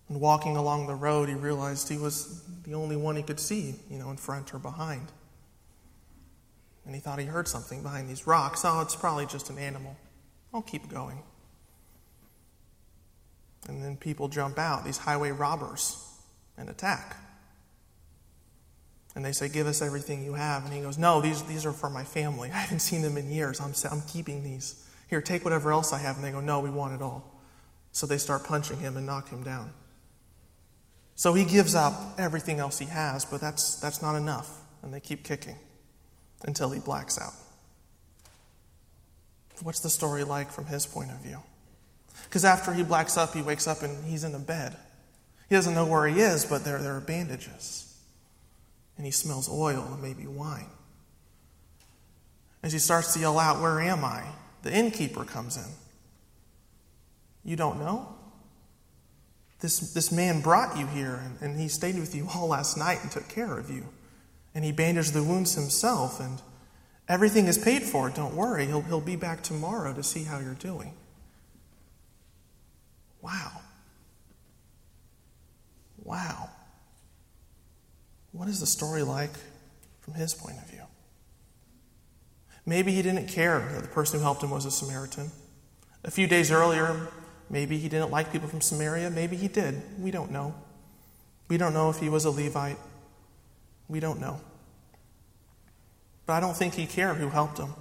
And 0.09 0.21
walking 0.21 0.55
along 0.55 0.87
the 0.87 0.95
road, 0.95 1.27
he 1.27 1.35
realized 1.35 1.89
he 1.89 1.97
was 1.97 2.43
the 2.63 2.75
only 2.75 2.95
one 2.95 3.15
he 3.15 3.23
could 3.23 3.39
see, 3.39 3.75
you 3.89 3.97
know, 3.97 4.11
in 4.11 4.17
front 4.17 4.53
or 4.53 4.59
behind. 4.59 5.11
And 6.87 6.95
he 6.95 7.01
thought 7.01 7.19
he 7.19 7.25
heard 7.25 7.49
something 7.49 7.83
behind 7.83 8.09
these 8.09 8.25
rocks. 8.25 8.61
Oh, 8.63 8.79
it's 8.79 8.95
probably 8.95 9.25
just 9.25 9.49
an 9.49 9.57
animal. 9.57 9.97
I'll 10.53 10.61
keep 10.61 10.87
going. 10.87 11.21
And 13.67 13.83
then 13.83 13.97
people 13.97 14.29
jump 14.29 14.57
out, 14.57 14.85
these 14.85 14.97
highway 14.97 15.31
robbers, 15.31 16.01
and 16.57 16.69
attack. 16.69 17.17
And 19.15 19.25
they 19.25 19.33
say, 19.33 19.49
Give 19.49 19.67
us 19.67 19.81
everything 19.81 20.23
you 20.23 20.35
have. 20.35 20.63
And 20.63 20.73
he 20.73 20.79
goes, 20.79 20.97
No, 20.97 21.19
these, 21.19 21.43
these 21.43 21.65
are 21.65 21.73
for 21.73 21.89
my 21.89 22.05
family. 22.05 22.49
I 22.53 22.59
haven't 22.59 22.79
seen 22.79 23.01
them 23.01 23.17
in 23.17 23.29
years. 23.29 23.59
I'm, 23.59 23.73
I'm 23.91 24.01
keeping 24.07 24.45
these. 24.45 24.81
Here, 25.09 25.21
take 25.21 25.43
whatever 25.43 25.73
else 25.73 25.91
I 25.91 25.97
have. 25.97 26.15
And 26.15 26.23
they 26.23 26.31
go, 26.31 26.39
No, 26.39 26.61
we 26.61 26.69
want 26.69 26.93
it 26.93 27.01
all. 27.01 27.35
So 27.91 28.07
they 28.07 28.17
start 28.17 28.45
punching 28.45 28.79
him 28.79 28.95
and 28.95 29.05
knock 29.05 29.27
him 29.27 29.43
down. 29.43 29.73
So 31.15 31.33
he 31.33 31.43
gives 31.43 31.75
up 31.75 32.17
everything 32.17 32.59
else 32.59 32.79
he 32.79 32.85
has, 32.85 33.25
but 33.25 33.41
that's, 33.41 33.75
that's 33.75 34.01
not 34.01 34.15
enough. 34.15 34.61
And 34.83 34.93
they 34.93 35.01
keep 35.01 35.25
kicking 35.25 35.57
until 36.43 36.69
he 36.69 36.79
blacks 36.79 37.19
out. 37.19 37.33
What's 39.63 39.79
the 39.79 39.89
story 39.89 40.23
like 40.23 40.51
from 40.51 40.65
his 40.65 40.85
point 40.85 41.11
of 41.11 41.17
view? 41.17 41.39
Because 42.25 42.45
after 42.45 42.73
he 42.73 42.83
blacks 42.83 43.17
up, 43.17 43.33
he 43.33 43.41
wakes 43.41 43.67
up 43.67 43.81
and 43.81 44.05
he's 44.05 44.23
in 44.23 44.35
a 44.35 44.39
bed. 44.39 44.75
He 45.49 45.55
doesn't 45.55 45.73
know 45.73 45.85
where 45.85 46.07
he 46.07 46.19
is, 46.19 46.45
but 46.45 46.63
there, 46.63 46.79
there 46.79 46.95
are 46.95 47.01
bandages. 47.01 47.83
And 48.97 49.05
he 49.05 49.11
smells 49.11 49.49
oil 49.49 49.87
and 49.91 50.01
maybe 50.01 50.27
wine. 50.27 50.67
As 52.61 52.73
he 52.73 52.79
starts 52.79 53.13
to 53.13 53.19
yell 53.19 53.39
out, 53.39 53.61
Where 53.61 53.79
am 53.79 54.03
I? 54.03 54.23
the 54.63 54.73
innkeeper 54.73 55.23
comes 55.23 55.55
in. 55.55 55.71
You 57.45 57.55
don't 57.55 57.79
know? 57.79 58.13
This, 59.59 59.93
this 59.93 60.11
man 60.11 60.41
brought 60.41 60.77
you 60.77 60.85
here, 60.87 61.21
and, 61.23 61.41
and 61.41 61.59
he 61.59 61.69
stayed 61.69 61.95
with 61.95 62.13
you 62.13 62.27
all 62.35 62.47
last 62.47 62.77
night 62.77 62.99
and 63.01 63.09
took 63.09 63.27
care 63.29 63.57
of 63.57 63.69
you. 63.71 63.85
And 64.57 64.65
he 64.65 64.71
bandaged 64.71 65.13
the 65.13 65.21
wounds 65.21 65.53
himself, 65.53 66.19
and 66.19 66.41
everything 67.07 67.45
is 67.45 67.59
paid 67.59 67.83
for. 67.83 68.09
Don't 68.09 68.33
worry, 68.33 68.65
he'll, 68.65 68.81
he'll 68.81 68.99
be 68.99 69.15
back 69.15 69.43
tomorrow 69.43 69.93
to 69.93 70.01
see 70.01 70.23
how 70.23 70.39
you're 70.39 70.55
doing. 70.55 70.95
Wow. 73.21 73.51
Wow. 76.03 76.49
What 78.31 78.47
is 78.47 78.59
the 78.59 78.65
story 78.65 79.03
like 79.03 79.33
from 79.99 80.15
his 80.15 80.33
point 80.33 80.57
of 80.57 80.67
view? 80.71 80.81
Maybe 82.65 82.91
he 82.91 83.03
didn't 83.03 83.27
care 83.27 83.59
that 83.59 83.83
the 83.83 83.89
person 83.89 84.17
who 84.17 84.23
helped 84.23 84.41
him 84.41 84.49
was 84.49 84.65
a 84.65 84.71
Samaritan. 84.71 85.29
A 86.03 86.09
few 86.09 86.25
days 86.25 86.49
earlier, 86.49 87.09
Maybe 87.49 87.77
he 87.77 87.87
didn't 87.87 88.11
like 88.11 88.31
people 88.31 88.47
from 88.47 88.61
Samaria. 88.61 89.09
Maybe 89.09 89.37
he 89.37 89.47
did. 89.47 89.81
We 89.99 90.11
don't 90.11 90.31
know. 90.31 90.53
We 91.47 91.57
don't 91.57 91.73
know 91.73 91.89
if 91.89 91.99
he 91.99 92.09
was 92.09 92.25
a 92.25 92.31
Levite. 92.31 92.77
We 93.87 93.99
don't 93.99 94.19
know. 94.19 94.39
But 96.25 96.33
I 96.33 96.39
don't 96.39 96.55
think 96.55 96.73
he 96.73 96.85
cared 96.85 97.17
who 97.17 97.29
helped 97.29 97.57
him. 97.57 97.73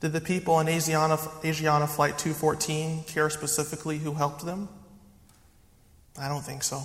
Did 0.00 0.12
the 0.12 0.20
people 0.20 0.54
on 0.54 0.66
Asiana, 0.66 1.16
Asiana 1.42 1.88
Flight 1.88 2.18
214 2.18 3.04
care 3.04 3.30
specifically 3.30 3.98
who 3.98 4.12
helped 4.12 4.44
them? 4.44 4.68
I 6.18 6.28
don't 6.28 6.44
think 6.44 6.62
so. 6.62 6.82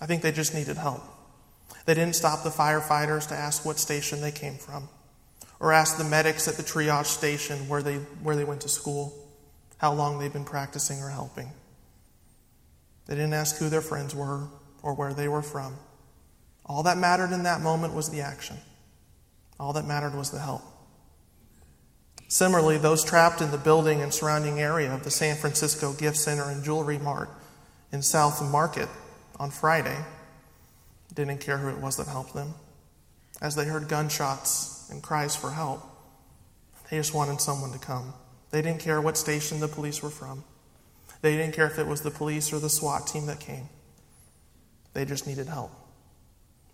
I 0.00 0.06
think 0.06 0.22
they 0.22 0.32
just 0.32 0.54
needed 0.54 0.76
help. 0.76 1.02
They 1.86 1.94
didn't 1.94 2.16
stop 2.16 2.42
the 2.42 2.50
firefighters 2.50 3.28
to 3.28 3.34
ask 3.34 3.64
what 3.64 3.78
station 3.78 4.20
they 4.20 4.32
came 4.32 4.56
from, 4.56 4.88
or 5.58 5.72
ask 5.72 5.96
the 5.96 6.04
medics 6.04 6.46
at 6.46 6.56
the 6.56 6.62
triage 6.62 7.06
station 7.06 7.68
where 7.68 7.82
they, 7.82 7.96
where 8.22 8.36
they 8.36 8.44
went 8.44 8.60
to 8.62 8.68
school 8.68 9.14
how 9.78 9.94
long 9.94 10.18
they'd 10.18 10.32
been 10.32 10.44
practicing 10.44 11.00
or 11.00 11.08
helping. 11.08 11.50
They 13.06 13.14
didn't 13.14 13.32
ask 13.32 13.56
who 13.56 13.70
their 13.70 13.80
friends 13.80 14.14
were 14.14 14.48
or 14.82 14.94
where 14.94 15.14
they 15.14 15.26
were 15.26 15.42
from. 15.42 15.76
All 16.70 16.84
that 16.84 16.98
mattered 16.98 17.32
in 17.32 17.42
that 17.42 17.62
moment 17.62 17.94
was 17.94 18.10
the 18.10 18.20
action. 18.20 18.56
All 19.58 19.72
that 19.72 19.88
mattered 19.88 20.14
was 20.14 20.30
the 20.30 20.38
help. 20.38 20.62
Similarly, 22.28 22.78
those 22.78 23.02
trapped 23.02 23.40
in 23.40 23.50
the 23.50 23.58
building 23.58 24.02
and 24.02 24.14
surrounding 24.14 24.60
area 24.60 24.94
of 24.94 25.02
the 25.02 25.10
San 25.10 25.34
Francisco 25.34 25.92
Gift 25.92 26.16
Center 26.16 26.44
and 26.44 26.62
Jewelry 26.62 26.96
Mart 26.96 27.28
in 27.90 28.02
South 28.02 28.40
Market 28.52 28.88
on 29.40 29.50
Friday 29.50 29.98
didn't 31.12 31.40
care 31.40 31.58
who 31.58 31.70
it 31.70 31.78
was 31.78 31.96
that 31.96 32.06
helped 32.06 32.34
them. 32.34 32.54
As 33.42 33.56
they 33.56 33.64
heard 33.64 33.88
gunshots 33.88 34.88
and 34.92 35.02
cries 35.02 35.34
for 35.34 35.50
help, 35.50 35.82
they 36.88 36.98
just 36.98 37.12
wanted 37.12 37.40
someone 37.40 37.72
to 37.72 37.80
come. 37.80 38.14
They 38.52 38.62
didn't 38.62 38.78
care 38.78 39.00
what 39.00 39.18
station 39.18 39.58
the 39.58 39.66
police 39.66 40.04
were 40.04 40.08
from. 40.08 40.44
They 41.20 41.36
didn't 41.36 41.52
care 41.56 41.66
if 41.66 41.80
it 41.80 41.88
was 41.88 42.02
the 42.02 42.12
police 42.12 42.52
or 42.52 42.60
the 42.60 42.70
SWAT 42.70 43.08
team 43.08 43.26
that 43.26 43.40
came. 43.40 43.68
They 44.94 45.04
just 45.04 45.26
needed 45.26 45.48
help. 45.48 45.72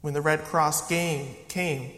When 0.07 0.15
the 0.15 0.21
Red 0.21 0.45
Cross 0.45 0.87
gang 0.87 1.35
came 1.49 1.91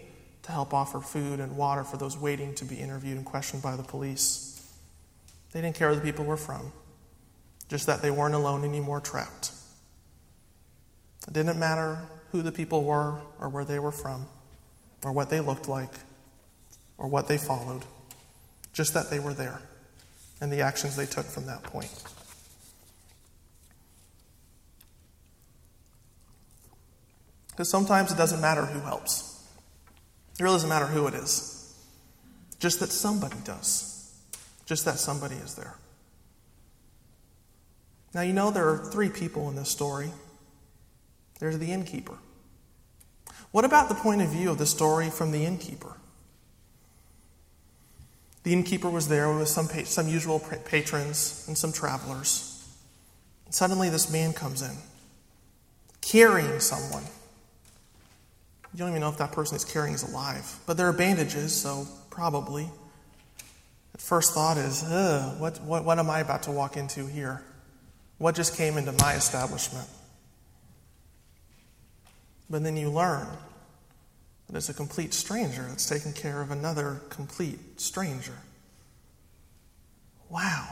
to 0.44 0.50
help 0.50 0.72
offer 0.72 0.98
food 0.98 1.40
and 1.40 1.58
water 1.58 1.84
for 1.84 1.98
those 1.98 2.16
waiting 2.16 2.54
to 2.54 2.64
be 2.64 2.76
interviewed 2.76 3.18
and 3.18 3.26
questioned 3.26 3.62
by 3.62 3.76
the 3.76 3.82
police, 3.82 4.66
they 5.52 5.60
didn't 5.60 5.76
care 5.76 5.88
where 5.88 5.96
the 5.96 6.00
people 6.00 6.24
were 6.24 6.38
from, 6.38 6.72
just 7.68 7.86
that 7.86 8.00
they 8.00 8.10
weren't 8.10 8.34
alone 8.34 8.64
anymore 8.64 9.00
trapped. 9.00 9.52
It 11.26 11.34
didn't 11.34 11.58
matter 11.58 11.98
who 12.32 12.40
the 12.40 12.50
people 12.50 12.82
were 12.82 13.18
or 13.38 13.50
where 13.50 13.66
they 13.66 13.78
were 13.78 13.92
from 13.92 14.24
or 15.04 15.12
what 15.12 15.28
they 15.28 15.40
looked 15.40 15.68
like 15.68 15.92
or 16.96 17.08
what 17.08 17.28
they 17.28 17.36
followed 17.36 17.82
just 18.72 18.94
that 18.94 19.10
they 19.10 19.18
were 19.18 19.34
there 19.34 19.60
and 20.40 20.50
the 20.50 20.62
actions 20.62 20.96
they 20.96 21.04
took 21.04 21.26
from 21.26 21.44
that 21.44 21.62
point. 21.62 21.92
Because 27.58 27.70
sometimes 27.70 28.12
it 28.12 28.16
doesn't 28.16 28.40
matter 28.40 28.64
who 28.64 28.78
helps, 28.78 29.42
it 30.38 30.44
really 30.44 30.54
doesn't 30.54 30.68
matter 30.68 30.86
who 30.86 31.08
it 31.08 31.14
is, 31.14 31.76
just 32.60 32.78
that 32.78 32.92
somebody 32.92 33.34
does, 33.42 34.14
just 34.64 34.84
that 34.84 35.00
somebody 35.00 35.34
is 35.34 35.56
there. 35.56 35.74
Now, 38.14 38.20
you 38.20 38.32
know, 38.32 38.52
there 38.52 38.68
are 38.68 38.78
three 38.78 39.08
people 39.08 39.48
in 39.48 39.56
this 39.56 39.70
story. 39.70 40.12
There's 41.40 41.58
the 41.58 41.72
innkeeper. 41.72 42.16
What 43.50 43.64
about 43.64 43.88
the 43.88 43.96
point 43.96 44.22
of 44.22 44.28
view 44.28 44.52
of 44.52 44.58
the 44.58 44.64
story 44.64 45.10
from 45.10 45.32
the 45.32 45.44
innkeeper? 45.44 45.96
The 48.44 48.52
innkeeper 48.52 48.88
was 48.88 49.08
there 49.08 49.36
with 49.36 49.48
some, 49.48 49.66
some 49.66 50.06
usual 50.06 50.38
patrons 50.38 51.44
and 51.48 51.58
some 51.58 51.72
travelers. 51.72 52.64
And 53.46 53.52
suddenly, 53.52 53.90
this 53.90 54.12
man 54.12 54.32
comes 54.32 54.62
in, 54.62 54.76
carrying 56.00 56.60
someone. 56.60 57.02
You 58.72 58.78
don't 58.78 58.90
even 58.90 59.00
know 59.00 59.08
if 59.08 59.18
that 59.18 59.32
person 59.32 59.56
is 59.56 59.64
carrying 59.64 59.94
is 59.94 60.02
alive. 60.02 60.58
But 60.66 60.76
there 60.76 60.88
are 60.88 60.92
bandages, 60.92 61.54
so 61.54 61.86
probably. 62.10 62.68
At 63.94 64.00
first 64.00 64.34
thought 64.34 64.58
is, 64.58 64.82
what, 65.38 65.60
what, 65.62 65.84
what 65.84 65.98
am 65.98 66.10
I 66.10 66.20
about 66.20 66.44
to 66.44 66.50
walk 66.50 66.76
into 66.76 67.06
here? 67.06 67.42
What 68.18 68.34
just 68.34 68.56
came 68.56 68.76
into 68.76 68.92
my 68.92 69.14
establishment? 69.14 69.88
But 72.50 72.62
then 72.62 72.76
you 72.76 72.90
learn 72.90 73.26
that 74.48 74.56
it's 74.56 74.68
a 74.68 74.74
complete 74.74 75.14
stranger 75.14 75.62
that's 75.62 75.88
taking 75.88 76.12
care 76.12 76.40
of 76.40 76.50
another 76.50 77.00
complete 77.10 77.80
stranger. 77.80 78.36
Wow. 80.30 80.66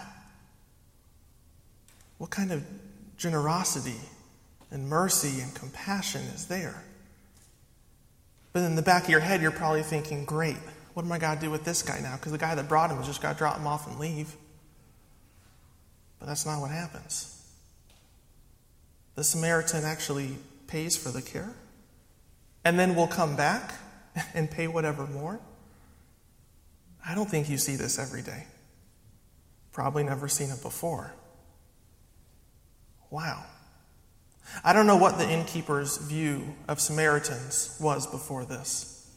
What 2.18 2.30
kind 2.30 2.52
of 2.52 2.64
generosity 3.16 4.00
and 4.70 4.88
mercy 4.88 5.40
and 5.40 5.54
compassion 5.54 6.22
is 6.34 6.46
there? 6.46 6.82
But 8.56 8.62
in 8.62 8.74
the 8.74 8.80
back 8.80 9.04
of 9.04 9.10
your 9.10 9.20
head, 9.20 9.42
you're 9.42 9.50
probably 9.50 9.82
thinking, 9.82 10.24
great, 10.24 10.56
what 10.94 11.04
am 11.04 11.12
I 11.12 11.18
going 11.18 11.36
to 11.36 11.44
do 11.44 11.50
with 11.50 11.64
this 11.64 11.82
guy 11.82 12.00
now? 12.00 12.16
Because 12.16 12.32
the 12.32 12.38
guy 12.38 12.54
that 12.54 12.66
brought 12.70 12.90
him 12.90 12.96
has 12.96 13.06
just 13.06 13.20
got 13.20 13.32
to 13.32 13.36
drop 13.36 13.58
him 13.58 13.66
off 13.66 13.86
and 13.86 13.98
leave. 13.98 14.34
But 16.18 16.24
that's 16.24 16.46
not 16.46 16.62
what 16.62 16.70
happens. 16.70 17.38
The 19.14 19.24
Samaritan 19.24 19.84
actually 19.84 20.38
pays 20.68 20.96
for 20.96 21.10
the 21.10 21.20
care 21.20 21.52
and 22.64 22.78
then 22.78 22.94
will 22.94 23.08
come 23.08 23.36
back 23.36 23.74
and 24.34 24.50
pay 24.50 24.68
whatever 24.68 25.06
more. 25.06 25.38
I 27.06 27.14
don't 27.14 27.28
think 27.28 27.50
you 27.50 27.58
see 27.58 27.76
this 27.76 27.98
every 27.98 28.22
day. 28.22 28.46
Probably 29.70 30.02
never 30.02 30.28
seen 30.28 30.48
it 30.48 30.62
before. 30.62 31.12
Wow. 33.10 33.44
I 34.64 34.72
don't 34.72 34.86
know 34.86 34.96
what 34.96 35.18
the 35.18 35.28
innkeeper's 35.28 35.96
view 35.98 36.54
of 36.68 36.80
Samaritans 36.80 37.76
was 37.80 38.06
before 38.06 38.44
this. 38.44 39.10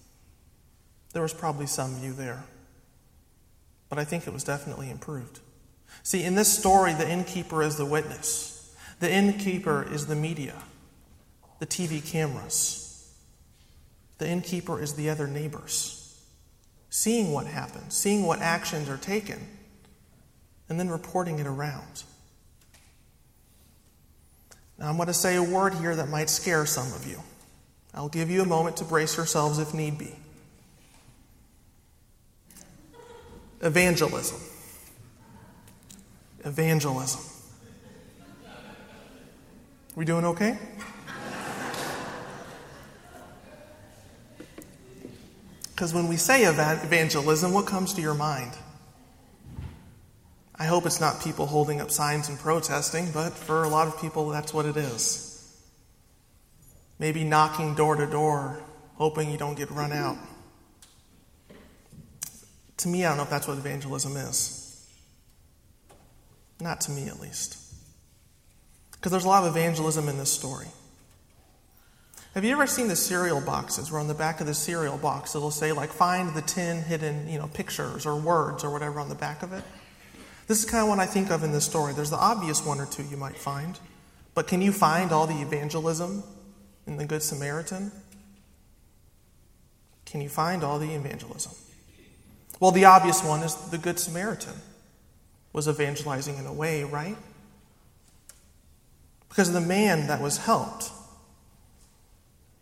There 1.14 1.22
was 1.22 1.34
probably 1.34 1.68
some 1.68 1.96
view 1.96 2.14
there. 2.14 2.44
But 3.90 4.00
I 4.00 4.04
think 4.04 4.28
it 4.28 4.34
was 4.34 4.44
definitely 4.44 4.92
improved. 4.92 5.40
See, 6.04 6.24
in 6.24 6.36
this 6.36 6.56
story, 6.56 6.94
the 6.94 7.10
innkeeper 7.10 7.64
is 7.64 7.78
the 7.78 7.86
witness, 7.86 8.76
the 9.00 9.12
innkeeper 9.12 9.92
is 9.92 10.08
the 10.08 10.16
media, 10.16 10.56
the 11.60 11.66
TV 11.66 12.06
cameras. 12.06 12.86
The 14.20 14.28
innkeeper 14.28 14.82
is 14.82 14.96
the 14.96 15.10
other 15.10 15.28
neighbors, 15.28 16.22
seeing 16.90 17.32
what 17.32 17.48
happens, 17.48 17.96
seeing 17.96 18.26
what 18.26 18.40
actions 18.40 18.90
are 18.90 18.98
taken, 18.98 19.40
and 20.68 20.78
then 20.78 20.90
reporting 20.90 21.40
it 21.40 21.48
around. 21.48 22.04
Now, 24.80 24.90
I'm 24.90 24.96
going 24.96 25.08
to 25.08 25.14
say 25.14 25.36
a 25.36 25.44
word 25.44 25.74
here 25.74 25.94
that 25.96 26.08
might 26.08 26.30
scare 26.30 26.66
some 26.66 26.92
of 26.94 27.06
you. 27.06 27.22
I'll 27.94 28.08
give 28.08 28.30
you 28.30 28.42
a 28.42 28.46
moment 28.46 28.78
to 28.78 28.86
brace 28.86 29.18
yourselves 29.18 29.60
if 29.60 29.74
need 29.74 29.98
be. 29.98 30.16
Evangelism. 33.62 34.40
Evangelism. 36.46 37.22
We 39.96 40.06
doing 40.06 40.26
okay? 40.26 40.58
Because 45.72 45.94
when 45.94 46.10
we 46.10 46.18
say 46.18 46.44
evangelism, 46.44 47.54
what 47.54 47.66
comes 47.66 47.94
to 47.94 48.02
your 48.02 48.14
mind? 48.14 48.52
I 50.60 50.66
hope 50.66 50.86
it's 50.86 51.00
not 51.00 51.24
people 51.24 51.46
holding 51.46 51.80
up 51.80 51.90
signs 51.90 52.28
and 52.28 52.38
protesting, 52.38 53.10
but 53.14 53.32
for 53.32 53.64
a 53.64 53.70
lot 53.70 53.88
of 53.88 54.00
people, 54.02 54.28
that's 54.28 54.54
what 54.54 54.66
it 54.66 54.76
is. 54.76 55.26
Maybe 57.00 57.24
knocking 57.24 57.76
door 57.76 57.96
to 57.96 58.06
door, 58.06 58.62
hoping 58.96 59.32
you 59.32 59.38
don't 59.38 59.56
get 59.56 59.72
run 59.72 59.94
out. 59.94 60.18
To 62.78 62.88
me, 62.90 63.06
I 63.06 63.10
don't 63.10 63.18
know 63.18 63.24
if 63.24 63.30
that's 63.30 63.48
what 63.48 63.58
evangelism 63.58 64.18
is. 64.18 64.86
Not 66.60 66.82
to 66.82 66.92
me, 66.92 67.08
at 67.08 67.22
least. 67.22 67.58
Because 68.92 69.14
there's 69.14 69.24
a 69.24 69.30
lot 69.30 69.46
of 69.46 69.56
evangelism 69.56 70.10
in 70.10 70.18
this 70.18 70.32
story. 70.32 70.68
Have 72.34 72.44
you 72.44 72.52
ever 72.52 72.68
seen 72.68 72.90
the 72.90 72.98
cereal 72.98 73.40
boxes 73.40 73.92
where 73.92 74.00
on 74.00 74.10
the 74.10 74.14
back 74.14 74.42
of 74.42 74.48
the 74.48 74.54
cereal 74.54 74.98
box 74.98 75.36
it'll 75.36 75.52
say, 75.52 75.72
like, 75.72 75.92
find 75.92 76.36
the 76.36 76.42
10 76.42 76.84
hidden, 76.84 77.30
you 77.30 77.40
know, 77.40 77.48
pictures 77.48 78.06
or 78.06 78.18
words 78.18 78.66
or 78.66 78.72
whatever 78.72 79.00
on 79.00 79.08
the 79.08 79.16
back 79.16 79.42
of 79.42 79.54
it? 79.54 79.64
This 80.50 80.64
is 80.64 80.66
kind 80.66 80.82
of 80.82 80.90
what 80.90 80.98
I 80.98 81.06
think 81.06 81.30
of 81.30 81.44
in 81.44 81.52
this 81.52 81.64
story. 81.64 81.94
There's 81.94 82.10
the 82.10 82.18
obvious 82.18 82.66
one 82.66 82.80
or 82.80 82.88
two 82.88 83.04
you 83.04 83.18
might 83.18 83.38
find, 83.38 83.80
but 84.34 84.48
can 84.48 84.64
you 84.64 84.72
find 84.72 85.12
all 85.12 85.28
the 85.28 85.40
evangelism 85.44 86.24
in 86.88 86.98
the 86.98 87.06
Good 87.06 87.22
Samaritan? 87.22 87.92
Can 90.06 90.22
you 90.22 90.30
find 90.30 90.64
all 90.64 90.80
the 90.80 90.96
evangelism? 90.96 91.52
Well, 92.60 92.72
the 92.72 92.86
obvious 92.86 93.24
one 93.24 93.44
is 93.44 93.54
the 93.70 93.78
Good 93.78 94.00
Samaritan 94.00 94.56
was 95.54 95.68
evangelizing 95.68 96.38
in 96.38 96.48
a 96.48 96.54
way, 96.54 96.84
right? 96.84 97.18
Because 99.30 99.54
the 99.54 99.62
man 99.62 100.08
that 100.08 100.20
was 100.20 100.38
helped 100.38 100.90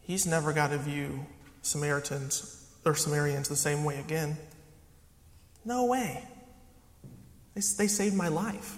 he's 0.01 0.25
never 0.25 0.51
got 0.51 0.71
to 0.71 0.77
view 0.77 1.25
Samaritans 1.61 2.65
or 2.83 2.95
Samaritans 2.95 3.47
the 3.47 3.55
same 3.55 3.85
way 3.85 3.97
again. 3.97 4.37
No 5.63 5.85
way. 5.85 6.25
They, 7.57 7.85
they 7.85 7.87
saved 7.87 8.15
my 8.15 8.27
life. 8.27 8.77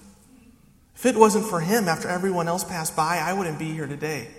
If 0.95 1.05
it 1.05 1.17
wasn't 1.17 1.45
for 1.45 1.59
him 1.59 1.89
after 1.89 2.07
everyone 2.07 2.47
else 2.47 2.63
passed 2.63 2.95
by, 2.95 3.17
I 3.17 3.33
wouldn't 3.33 3.59
be 3.59 3.73
here 3.73 3.87
today. 3.87 4.29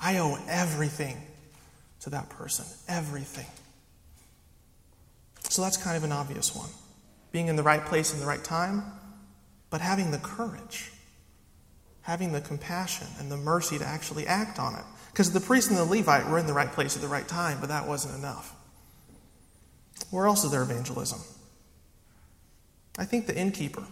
I 0.00 0.18
owe 0.18 0.38
everything 0.48 1.18
to 2.00 2.10
that 2.10 2.30
person. 2.30 2.64
Everything. 2.88 3.44
So 5.50 5.60
that's 5.60 5.76
kind 5.76 5.98
of 5.98 6.04
an 6.04 6.12
obvious 6.12 6.56
one. 6.56 6.70
Being 7.30 7.48
in 7.48 7.56
the 7.56 7.62
right 7.62 7.84
place 7.84 8.14
in 8.14 8.20
the 8.20 8.26
right 8.26 8.42
time, 8.42 8.84
but 9.68 9.82
having 9.82 10.12
the 10.12 10.18
courage, 10.18 10.92
having 12.00 12.32
the 12.32 12.40
compassion 12.40 13.06
and 13.18 13.30
the 13.30 13.36
mercy 13.36 13.78
to 13.78 13.86
actually 13.86 14.26
act 14.26 14.58
on 14.58 14.76
it. 14.76 14.84
Because 15.12 15.30
the 15.30 15.40
priest 15.40 15.68
and 15.68 15.78
the 15.78 15.84
Levite 15.84 16.26
were 16.26 16.38
in 16.38 16.46
the 16.46 16.54
right 16.54 16.72
place 16.72 16.96
at 16.96 17.02
the 17.02 17.08
right 17.08 17.28
time, 17.28 17.58
but 17.60 17.68
that 17.68 17.86
wasn't 17.86 18.14
enough. 18.14 18.54
Where 20.10 20.26
else 20.26 20.42
is 20.42 20.52
there 20.52 20.62
evangelism? 20.62 21.20
I 23.00 23.06
think 23.06 23.26
the 23.26 23.34
innkeeper. 23.34 23.82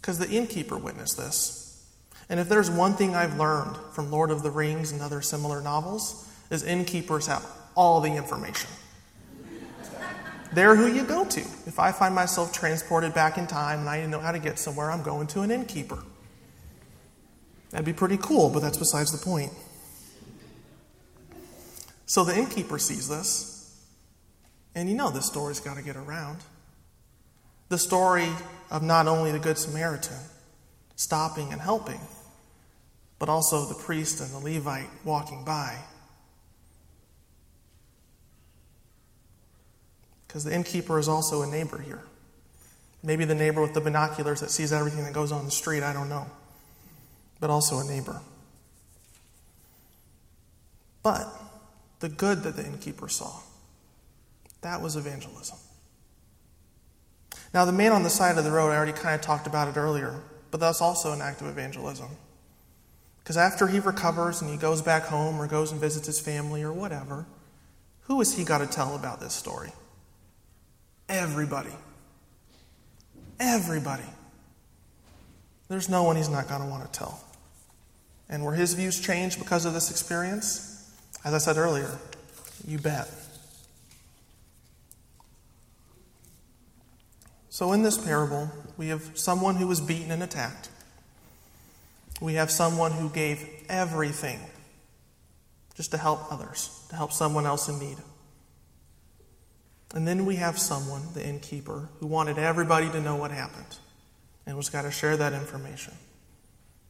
Because 0.00 0.18
the 0.18 0.28
innkeeper 0.28 0.76
witnessed 0.76 1.16
this. 1.16 1.82
And 2.28 2.38
if 2.38 2.50
there's 2.50 2.70
one 2.70 2.92
thing 2.92 3.16
I've 3.16 3.38
learned 3.38 3.76
from 3.92 4.10
Lord 4.10 4.30
of 4.30 4.42
the 4.42 4.50
Rings 4.50 4.92
and 4.92 5.00
other 5.00 5.22
similar 5.22 5.62
novels, 5.62 6.30
is 6.50 6.62
innkeepers 6.62 7.26
have 7.26 7.44
all 7.74 8.02
the 8.02 8.12
information. 8.14 8.68
They're 10.52 10.76
who 10.76 10.86
you 10.86 11.04
go 11.04 11.24
to. 11.24 11.40
If 11.40 11.78
I 11.78 11.90
find 11.90 12.14
myself 12.14 12.52
transported 12.52 13.14
back 13.14 13.38
in 13.38 13.46
time 13.46 13.80
and 13.80 13.88
I 13.88 13.96
didn't 13.96 14.10
know 14.10 14.20
how 14.20 14.32
to 14.32 14.38
get 14.38 14.58
somewhere, 14.58 14.90
I'm 14.90 15.02
going 15.02 15.26
to 15.28 15.40
an 15.40 15.50
innkeeper. 15.50 15.98
That'd 17.70 17.86
be 17.86 17.94
pretty 17.94 18.18
cool, 18.18 18.50
but 18.50 18.60
that's 18.60 18.76
besides 18.76 19.10
the 19.10 19.24
point. 19.24 19.52
So 22.04 22.24
the 22.24 22.36
innkeeper 22.36 22.78
sees 22.78 23.08
this, 23.08 23.82
and 24.74 24.90
you 24.90 24.94
know 24.94 25.10
this 25.10 25.24
story's 25.24 25.60
got 25.60 25.78
to 25.78 25.82
get 25.82 25.96
around. 25.96 26.36
The 27.68 27.78
story 27.78 28.28
of 28.70 28.82
not 28.82 29.06
only 29.06 29.32
the 29.32 29.38
Good 29.38 29.58
Samaritan 29.58 30.16
stopping 30.96 31.52
and 31.52 31.60
helping, 31.60 32.00
but 33.18 33.28
also 33.28 33.64
the 33.64 33.74
priest 33.74 34.20
and 34.20 34.30
the 34.30 34.38
Levite 34.38 34.88
walking 35.04 35.44
by. 35.44 35.76
Because 40.26 40.44
the 40.44 40.54
innkeeper 40.54 40.98
is 40.98 41.08
also 41.08 41.42
a 41.42 41.46
neighbor 41.46 41.78
here. 41.78 42.02
Maybe 43.02 43.24
the 43.24 43.34
neighbor 43.34 43.60
with 43.60 43.74
the 43.74 43.80
binoculars 43.80 44.40
that 44.40 44.50
sees 44.50 44.72
everything 44.72 45.04
that 45.04 45.12
goes 45.12 45.32
on 45.32 45.44
the 45.44 45.50
street, 45.50 45.82
I 45.82 45.92
don't 45.92 46.08
know 46.08 46.26
but 47.44 47.50
also 47.50 47.78
a 47.78 47.84
neighbor. 47.84 48.22
But 51.02 51.28
the 52.00 52.08
good 52.08 52.42
that 52.44 52.56
the 52.56 52.64
innkeeper 52.64 53.08
saw, 53.08 53.40
that 54.62 54.80
was 54.80 54.96
evangelism. 54.96 55.58
Now, 57.54 57.64
the 57.64 57.72
man 57.72 57.92
on 57.92 58.02
the 58.02 58.10
side 58.10 58.36
of 58.36 58.42
the 58.42 58.50
road, 58.50 58.70
I 58.70 58.76
already 58.76 58.92
kind 58.92 59.14
of 59.14 59.20
talked 59.20 59.46
about 59.46 59.68
it 59.68 59.78
earlier, 59.78 60.20
but 60.50 60.58
that's 60.58 60.80
also 60.80 61.12
an 61.12 61.22
act 61.22 61.40
of 61.40 61.46
evangelism. 61.46 62.08
Because 63.22 63.36
after 63.36 63.68
he 63.68 63.78
recovers 63.78 64.42
and 64.42 64.50
he 64.50 64.56
goes 64.56 64.82
back 64.82 65.04
home 65.04 65.40
or 65.40 65.46
goes 65.46 65.70
and 65.70 65.80
visits 65.80 66.06
his 66.06 66.18
family 66.18 66.64
or 66.64 66.72
whatever, 66.72 67.26
who 68.02 68.18
has 68.18 68.36
he 68.36 68.44
got 68.44 68.58
to 68.58 68.66
tell 68.66 68.96
about 68.96 69.20
this 69.20 69.32
story? 69.32 69.70
Everybody. 71.08 71.70
Everybody. 73.38 74.02
There's 75.68 75.88
no 75.88 76.02
one 76.02 76.16
he's 76.16 76.28
not 76.28 76.48
going 76.48 76.60
to 76.60 76.66
want 76.66 76.92
to 76.92 76.98
tell. 76.98 77.22
And 78.28 78.44
were 78.44 78.54
his 78.54 78.74
views 78.74 79.00
changed 79.00 79.38
because 79.38 79.64
of 79.64 79.74
this 79.74 79.92
experience? 79.92 80.92
As 81.24 81.32
I 81.32 81.38
said 81.38 81.56
earlier, 81.56 81.98
you 82.66 82.78
bet. 82.78 83.08
So, 87.54 87.72
in 87.72 87.84
this 87.84 87.96
parable, 87.96 88.50
we 88.76 88.88
have 88.88 89.16
someone 89.16 89.54
who 89.54 89.68
was 89.68 89.80
beaten 89.80 90.10
and 90.10 90.24
attacked. 90.24 90.70
We 92.20 92.34
have 92.34 92.50
someone 92.50 92.90
who 92.90 93.08
gave 93.08 93.48
everything 93.68 94.40
just 95.76 95.92
to 95.92 95.96
help 95.96 96.32
others, 96.32 96.84
to 96.88 96.96
help 96.96 97.12
someone 97.12 97.46
else 97.46 97.68
in 97.68 97.78
need. 97.78 97.98
And 99.94 100.04
then 100.04 100.26
we 100.26 100.34
have 100.34 100.58
someone, 100.58 101.02
the 101.14 101.24
innkeeper, 101.24 101.90
who 102.00 102.08
wanted 102.08 102.38
everybody 102.38 102.90
to 102.90 103.00
know 103.00 103.14
what 103.14 103.30
happened 103.30 103.78
and 104.46 104.56
was 104.56 104.68
got 104.68 104.82
to 104.82 104.90
share 104.90 105.16
that 105.16 105.32
information. 105.32 105.94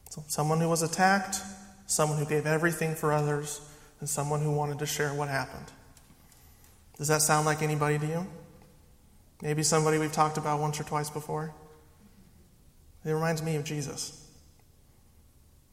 So, 0.08 0.24
someone 0.28 0.62
who 0.62 0.70
was 0.70 0.80
attacked, 0.80 1.42
someone 1.86 2.16
who 2.16 2.24
gave 2.24 2.46
everything 2.46 2.94
for 2.94 3.12
others, 3.12 3.60
and 4.00 4.08
someone 4.08 4.40
who 4.40 4.52
wanted 4.52 4.78
to 4.78 4.86
share 4.86 5.12
what 5.12 5.28
happened. 5.28 5.70
Does 6.96 7.08
that 7.08 7.20
sound 7.20 7.44
like 7.44 7.60
anybody 7.60 7.98
to 7.98 8.06
you? 8.06 8.26
Maybe 9.42 9.62
somebody 9.62 9.98
we've 9.98 10.12
talked 10.12 10.38
about 10.38 10.60
once 10.60 10.80
or 10.80 10.84
twice 10.84 11.10
before? 11.10 11.52
It 13.04 13.12
reminds 13.12 13.42
me 13.42 13.56
of 13.56 13.64
Jesus. 13.64 14.20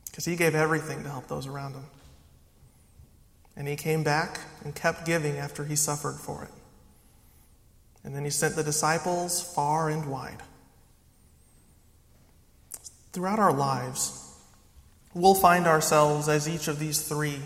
Because 0.06 0.26
he 0.26 0.36
gave 0.36 0.56
everything 0.56 1.04
to 1.04 1.10
help 1.10 1.28
those 1.28 1.48
around 1.48 1.74
him. 1.74 1.86
And 3.56 3.68
he 3.68 3.76
came 3.76 4.04
back 4.04 4.40
and 4.64 4.76
kept 4.76 5.06
giving 5.06 5.38
after 5.38 5.64
he 5.64 5.76
suffered 5.76 6.16
for 6.16 6.44
it. 6.44 6.50
And 8.04 8.16
then 8.16 8.24
he 8.24 8.30
sent 8.30 8.56
the 8.56 8.64
disciples 8.64 9.42
far 9.54 9.90
and 9.90 10.06
wide. 10.08 10.42
Throughout 13.14 13.40
our 13.40 13.54
lives, 13.54 14.36
we'll 15.14 15.36
find 15.36 15.68
ourselves 15.68 16.28
as 16.28 16.50
each 16.50 16.68
of 16.68 16.80
these 16.80 17.08
three 17.08 17.40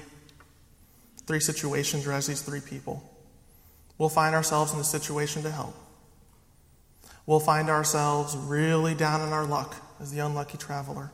three 1.26 1.40
situations 1.40 2.06
or 2.06 2.12
as 2.12 2.28
these 2.28 2.42
three 2.42 2.62
people. 2.62 3.04
We'll 3.98 4.10
find 4.10 4.36
ourselves 4.36 4.72
in 4.72 4.78
the 4.78 4.84
situation 4.84 5.44
to 5.44 5.52
help. 5.52 5.76
We'll 7.26 7.40
find 7.40 7.70
ourselves 7.70 8.36
really 8.38 8.94
down 8.94 9.22
in 9.22 9.34
our 9.34 9.46
luck 9.46 9.76
as 10.00 10.12
the 10.12 10.20
unlucky 10.20 10.58
traveler. 10.58 11.12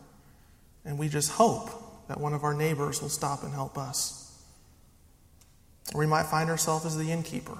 And 0.83 0.97
we 0.97 1.07
just 1.07 1.31
hope 1.31 1.69
that 2.07 2.19
one 2.19 2.33
of 2.33 2.43
our 2.43 2.53
neighbors 2.53 3.01
will 3.01 3.09
stop 3.09 3.43
and 3.43 3.53
help 3.53 3.77
us. 3.77 4.17
Or 5.93 5.99
we 5.99 6.07
might 6.07 6.25
find 6.25 6.49
ourselves 6.49 6.85
as 6.85 6.97
the 6.97 7.11
innkeeper 7.11 7.57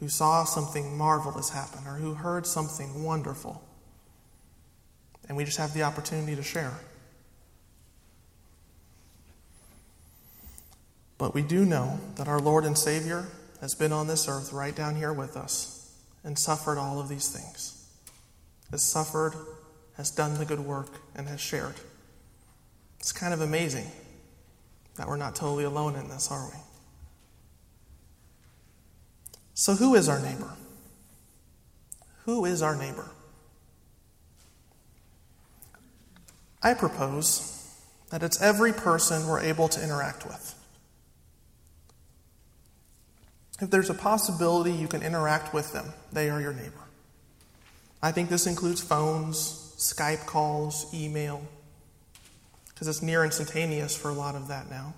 who 0.00 0.08
saw 0.08 0.44
something 0.44 0.98
marvelous 0.98 1.50
happen 1.50 1.86
or 1.86 1.94
who 1.94 2.14
heard 2.14 2.46
something 2.46 3.02
wonderful. 3.02 3.62
And 5.28 5.36
we 5.36 5.44
just 5.44 5.56
have 5.56 5.72
the 5.72 5.82
opportunity 5.82 6.36
to 6.36 6.42
share. 6.42 6.74
But 11.16 11.32
we 11.32 11.42
do 11.42 11.64
know 11.64 12.00
that 12.16 12.28
our 12.28 12.40
Lord 12.40 12.64
and 12.64 12.76
Savior 12.76 13.26
has 13.60 13.74
been 13.74 13.92
on 13.92 14.08
this 14.08 14.28
earth 14.28 14.52
right 14.52 14.74
down 14.74 14.96
here 14.96 15.12
with 15.12 15.36
us 15.36 15.73
and 16.24 16.38
suffered 16.38 16.78
all 16.78 16.98
of 16.98 17.08
these 17.08 17.28
things. 17.28 17.86
Has 18.70 18.82
suffered, 18.82 19.34
has 19.96 20.10
done 20.10 20.38
the 20.38 20.44
good 20.44 20.60
work, 20.60 20.88
and 21.14 21.28
has 21.28 21.40
shared. 21.40 21.74
It's 22.98 23.12
kind 23.12 23.34
of 23.34 23.40
amazing 23.40 23.86
that 24.96 25.06
we're 25.06 25.16
not 25.16 25.36
totally 25.36 25.64
alone 25.64 25.94
in 25.96 26.08
this, 26.08 26.30
are 26.30 26.46
we? 26.46 26.58
So, 29.52 29.74
who 29.74 29.94
is 29.94 30.08
our 30.08 30.20
neighbor? 30.20 30.50
Who 32.24 32.44
is 32.44 32.62
our 32.62 32.74
neighbor? 32.74 33.08
I 36.62 36.72
propose 36.74 37.50
that 38.10 38.22
it's 38.22 38.40
every 38.40 38.72
person 38.72 39.28
we're 39.28 39.40
able 39.40 39.68
to 39.68 39.84
interact 39.84 40.24
with. 40.24 40.54
If 43.60 43.70
there's 43.70 43.90
a 43.90 43.94
possibility 43.94 44.72
you 44.72 44.88
can 44.88 45.02
interact 45.02 45.54
with 45.54 45.72
them, 45.72 45.92
they 46.12 46.28
are 46.28 46.40
your 46.40 46.52
neighbor. 46.52 46.72
I 48.02 48.10
think 48.12 48.28
this 48.28 48.46
includes 48.46 48.80
phones, 48.80 49.74
Skype 49.78 50.26
calls, 50.26 50.92
email, 50.92 51.42
because 52.68 52.88
it's 52.88 53.02
near 53.02 53.24
instantaneous 53.24 53.96
for 53.96 54.10
a 54.10 54.12
lot 54.12 54.34
of 54.34 54.48
that 54.48 54.68
now. 54.68 54.94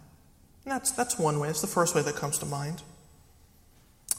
And 0.64 0.72
that's, 0.72 0.90
that's 0.90 1.18
one 1.18 1.38
way, 1.38 1.48
it's 1.48 1.60
the 1.60 1.66
first 1.66 1.94
way 1.94 2.02
that 2.02 2.16
comes 2.16 2.38
to 2.38 2.46
mind. 2.46 2.82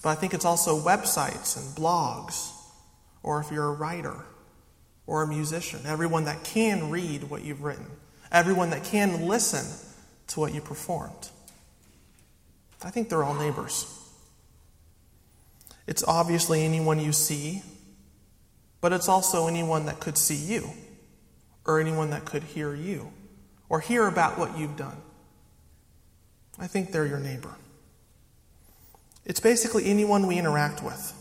But 0.03 0.09
I 0.09 0.15
think 0.15 0.33
it's 0.33 0.45
also 0.45 0.79
websites 0.79 1.57
and 1.57 1.75
blogs, 1.75 2.51
or 3.23 3.41
if 3.41 3.51
you're 3.51 3.67
a 3.67 3.73
writer 3.73 4.23
or 5.07 5.23
a 5.23 5.27
musician, 5.27 5.81
everyone 5.85 6.25
that 6.25 6.43
can 6.43 6.89
read 6.89 7.23
what 7.23 7.43
you've 7.43 7.63
written, 7.63 7.87
everyone 8.31 8.69
that 8.69 8.83
can 8.83 9.27
listen 9.27 9.65
to 10.27 10.39
what 10.39 10.53
you 10.53 10.61
performed. 10.61 11.29
I 12.83 12.91
think 12.91 13.09
they're 13.09 13.23
all 13.23 13.33
neighbors. 13.33 13.96
It's 15.87 16.03
obviously 16.03 16.63
anyone 16.63 16.99
you 16.99 17.13
see, 17.13 17.63
but 18.81 18.93
it's 18.93 19.07
also 19.07 19.47
anyone 19.47 19.85
that 19.85 19.99
could 19.99 20.17
see 20.17 20.35
you, 20.35 20.69
or 21.65 21.79
anyone 21.79 22.09
that 22.11 22.25
could 22.25 22.43
hear 22.43 22.75
you, 22.75 23.11
or 23.69 23.79
hear 23.79 24.07
about 24.07 24.37
what 24.37 24.57
you've 24.57 24.75
done. 24.75 24.97
I 26.59 26.67
think 26.67 26.91
they're 26.91 27.05
your 27.05 27.19
neighbor. 27.19 27.55
It's 29.25 29.39
basically 29.39 29.85
anyone 29.85 30.27
we 30.27 30.37
interact 30.37 30.83
with. 30.83 31.13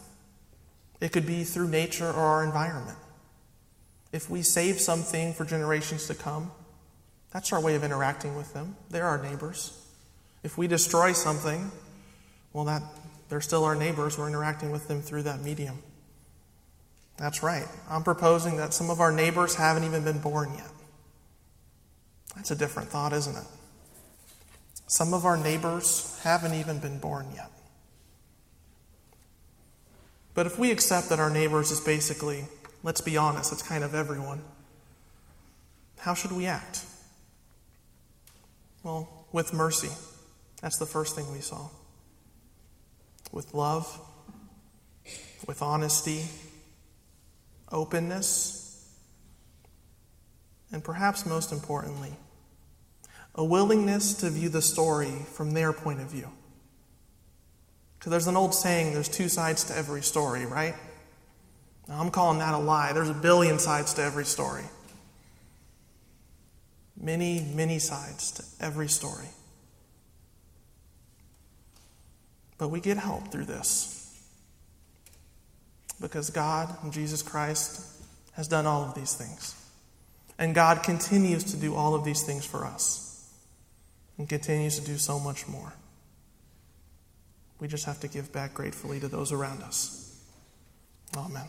It 1.01 1.13
could 1.13 1.27
be 1.27 1.45
through 1.45 1.69
nature 1.69 2.09
or 2.09 2.15
our 2.21 2.45
environment. 2.45 2.99
If 4.13 4.31
we 4.31 4.43
save 4.43 4.81
something 4.81 5.35
for 5.35 5.45
generations 5.45 6.07
to 6.07 6.15
come, 6.15 6.53
that's 7.33 7.53
our 7.53 7.61
way 7.61 7.75
of 7.75 7.85
interacting 7.85 8.35
with 8.37 8.55
them. 8.55 8.77
They're 8.91 9.05
our 9.05 9.23
neighbors. 9.23 9.83
If 10.43 10.57
we 10.57 10.69
destroy 10.69 11.13
something, 11.13 11.71
well, 12.53 12.65
that, 12.65 12.83
they're 13.29 13.41
still 13.41 13.65
our 13.65 13.75
neighbors. 13.75 14.17
We're 14.19 14.29
interacting 14.29 14.71
with 14.71 14.89
them 14.89 15.03
through 15.03 15.25
that 15.25 15.43
medium. 15.43 15.83
That's 17.17 17.43
right. 17.43 17.67
I'm 17.89 18.03
proposing 18.03 18.57
that 18.59 18.75
some 18.75 18.91
of 18.91 19.01
our 19.01 19.11
neighbors 19.11 19.55
haven't 19.55 19.85
even 19.85 20.05
been 20.05 20.19
born 20.19 20.53
yet. 20.55 20.71
That's 22.35 22.51
a 22.51 22.57
different 22.57 22.91
thought, 22.91 23.13
isn't 23.13 23.35
it? 23.35 23.47
Some 24.87 25.15
of 25.15 25.25
our 25.25 25.37
neighbors 25.37 26.21
haven't 26.23 26.55
even 26.55 26.79
been 26.79 26.99
born 26.99 27.27
yet. 27.35 27.51
But 30.35 30.47
if 30.47 30.59
we 30.59 30.71
accept 30.71 31.09
that 31.09 31.19
our 31.19 31.31
neighbors 31.31 31.71
is 31.71 31.81
basically, 31.81 32.45
let's 32.83 33.01
be 33.01 33.17
honest, 33.17 33.53
it's 33.53 33.63
kind 33.63 33.83
of 33.83 33.95
everyone, 33.95 34.43
how 35.99 36.13
should 36.13 36.33
we 36.33 36.45
act? 36.47 36.85
Well, 38.83 39.09
with 39.33 39.53
mercy. 39.53 39.91
That's 40.61 40.77
the 40.77 40.87
first 40.87 41.17
thing 41.17 41.33
we 41.33 41.41
saw. 41.41 41.69
With 43.37 43.53
love, 43.53 44.01
with 45.47 45.61
honesty, 45.61 46.25
openness, 47.71 48.83
and 50.73 50.83
perhaps 50.83 51.27
most 51.27 51.53
importantly, 51.53 52.15
a 53.35 53.45
willingness 53.45 54.15
to 54.21 54.31
view 54.31 54.49
the 54.49 54.63
story 54.63 55.13
from 55.35 55.51
their 55.51 55.75
point 55.75 56.01
of 56.01 56.11
view. 56.11 56.31
Because 57.99 58.11
there's 58.11 58.27
an 58.27 58.39
old 58.39 58.55
saying 58.55 58.95
there's 58.95 59.07
two 59.07 59.29
sides 59.29 59.65
to 59.65 59.77
every 59.77 60.01
story, 60.01 60.47
right? 60.47 60.75
Now, 61.89 62.01
I'm 62.01 62.11
calling 62.11 62.39
that 62.39 62.55
a 62.55 62.59
lie. 62.59 62.95
There's 62.95 63.11
a 63.11 63.15
billion 63.15 63.59
sides 63.59 63.93
to 63.95 64.03
every 64.03 64.25
story. 64.25 64.65
Many, 66.99 67.47
many 67.55 67.81
sides 67.81 68.31
to 68.31 68.65
every 68.65 68.89
story. 68.89 69.29
But 72.59 72.69
we 72.69 72.81
get 72.81 72.97
help 72.97 73.31
through 73.31 73.45
this. 73.45 73.93
Because 76.01 76.31
God 76.31 76.75
and 76.83 76.93
Jesus 76.93 77.23
Christ 77.23 78.03
has 78.33 78.49
done 78.49 78.67
all 78.67 78.83
of 78.83 78.95
these 78.95 79.15
things. 79.15 79.55
And 80.39 80.55
God 80.55 80.83
continues 80.83 81.45
to 81.45 81.57
do 81.57 81.75
all 81.75 81.95
of 81.95 82.05
these 82.05 82.23
things 82.23 82.45
for 82.45 82.67
us 82.67 83.33
and 84.19 84.29
continues 84.29 84.79
to 84.79 84.85
do 84.85 84.99
so 84.99 85.19
much 85.19 85.49
more. 85.49 85.73
We 87.59 87.69
just 87.69 87.87
have 87.87 88.01
to 88.01 88.09
give 88.09 88.33
back 88.33 88.53
gratefully 88.53 89.01
to 89.01 89.09
those 89.09 89.33
around 89.33 89.63
us. 89.63 90.21
Amen. 91.17 91.47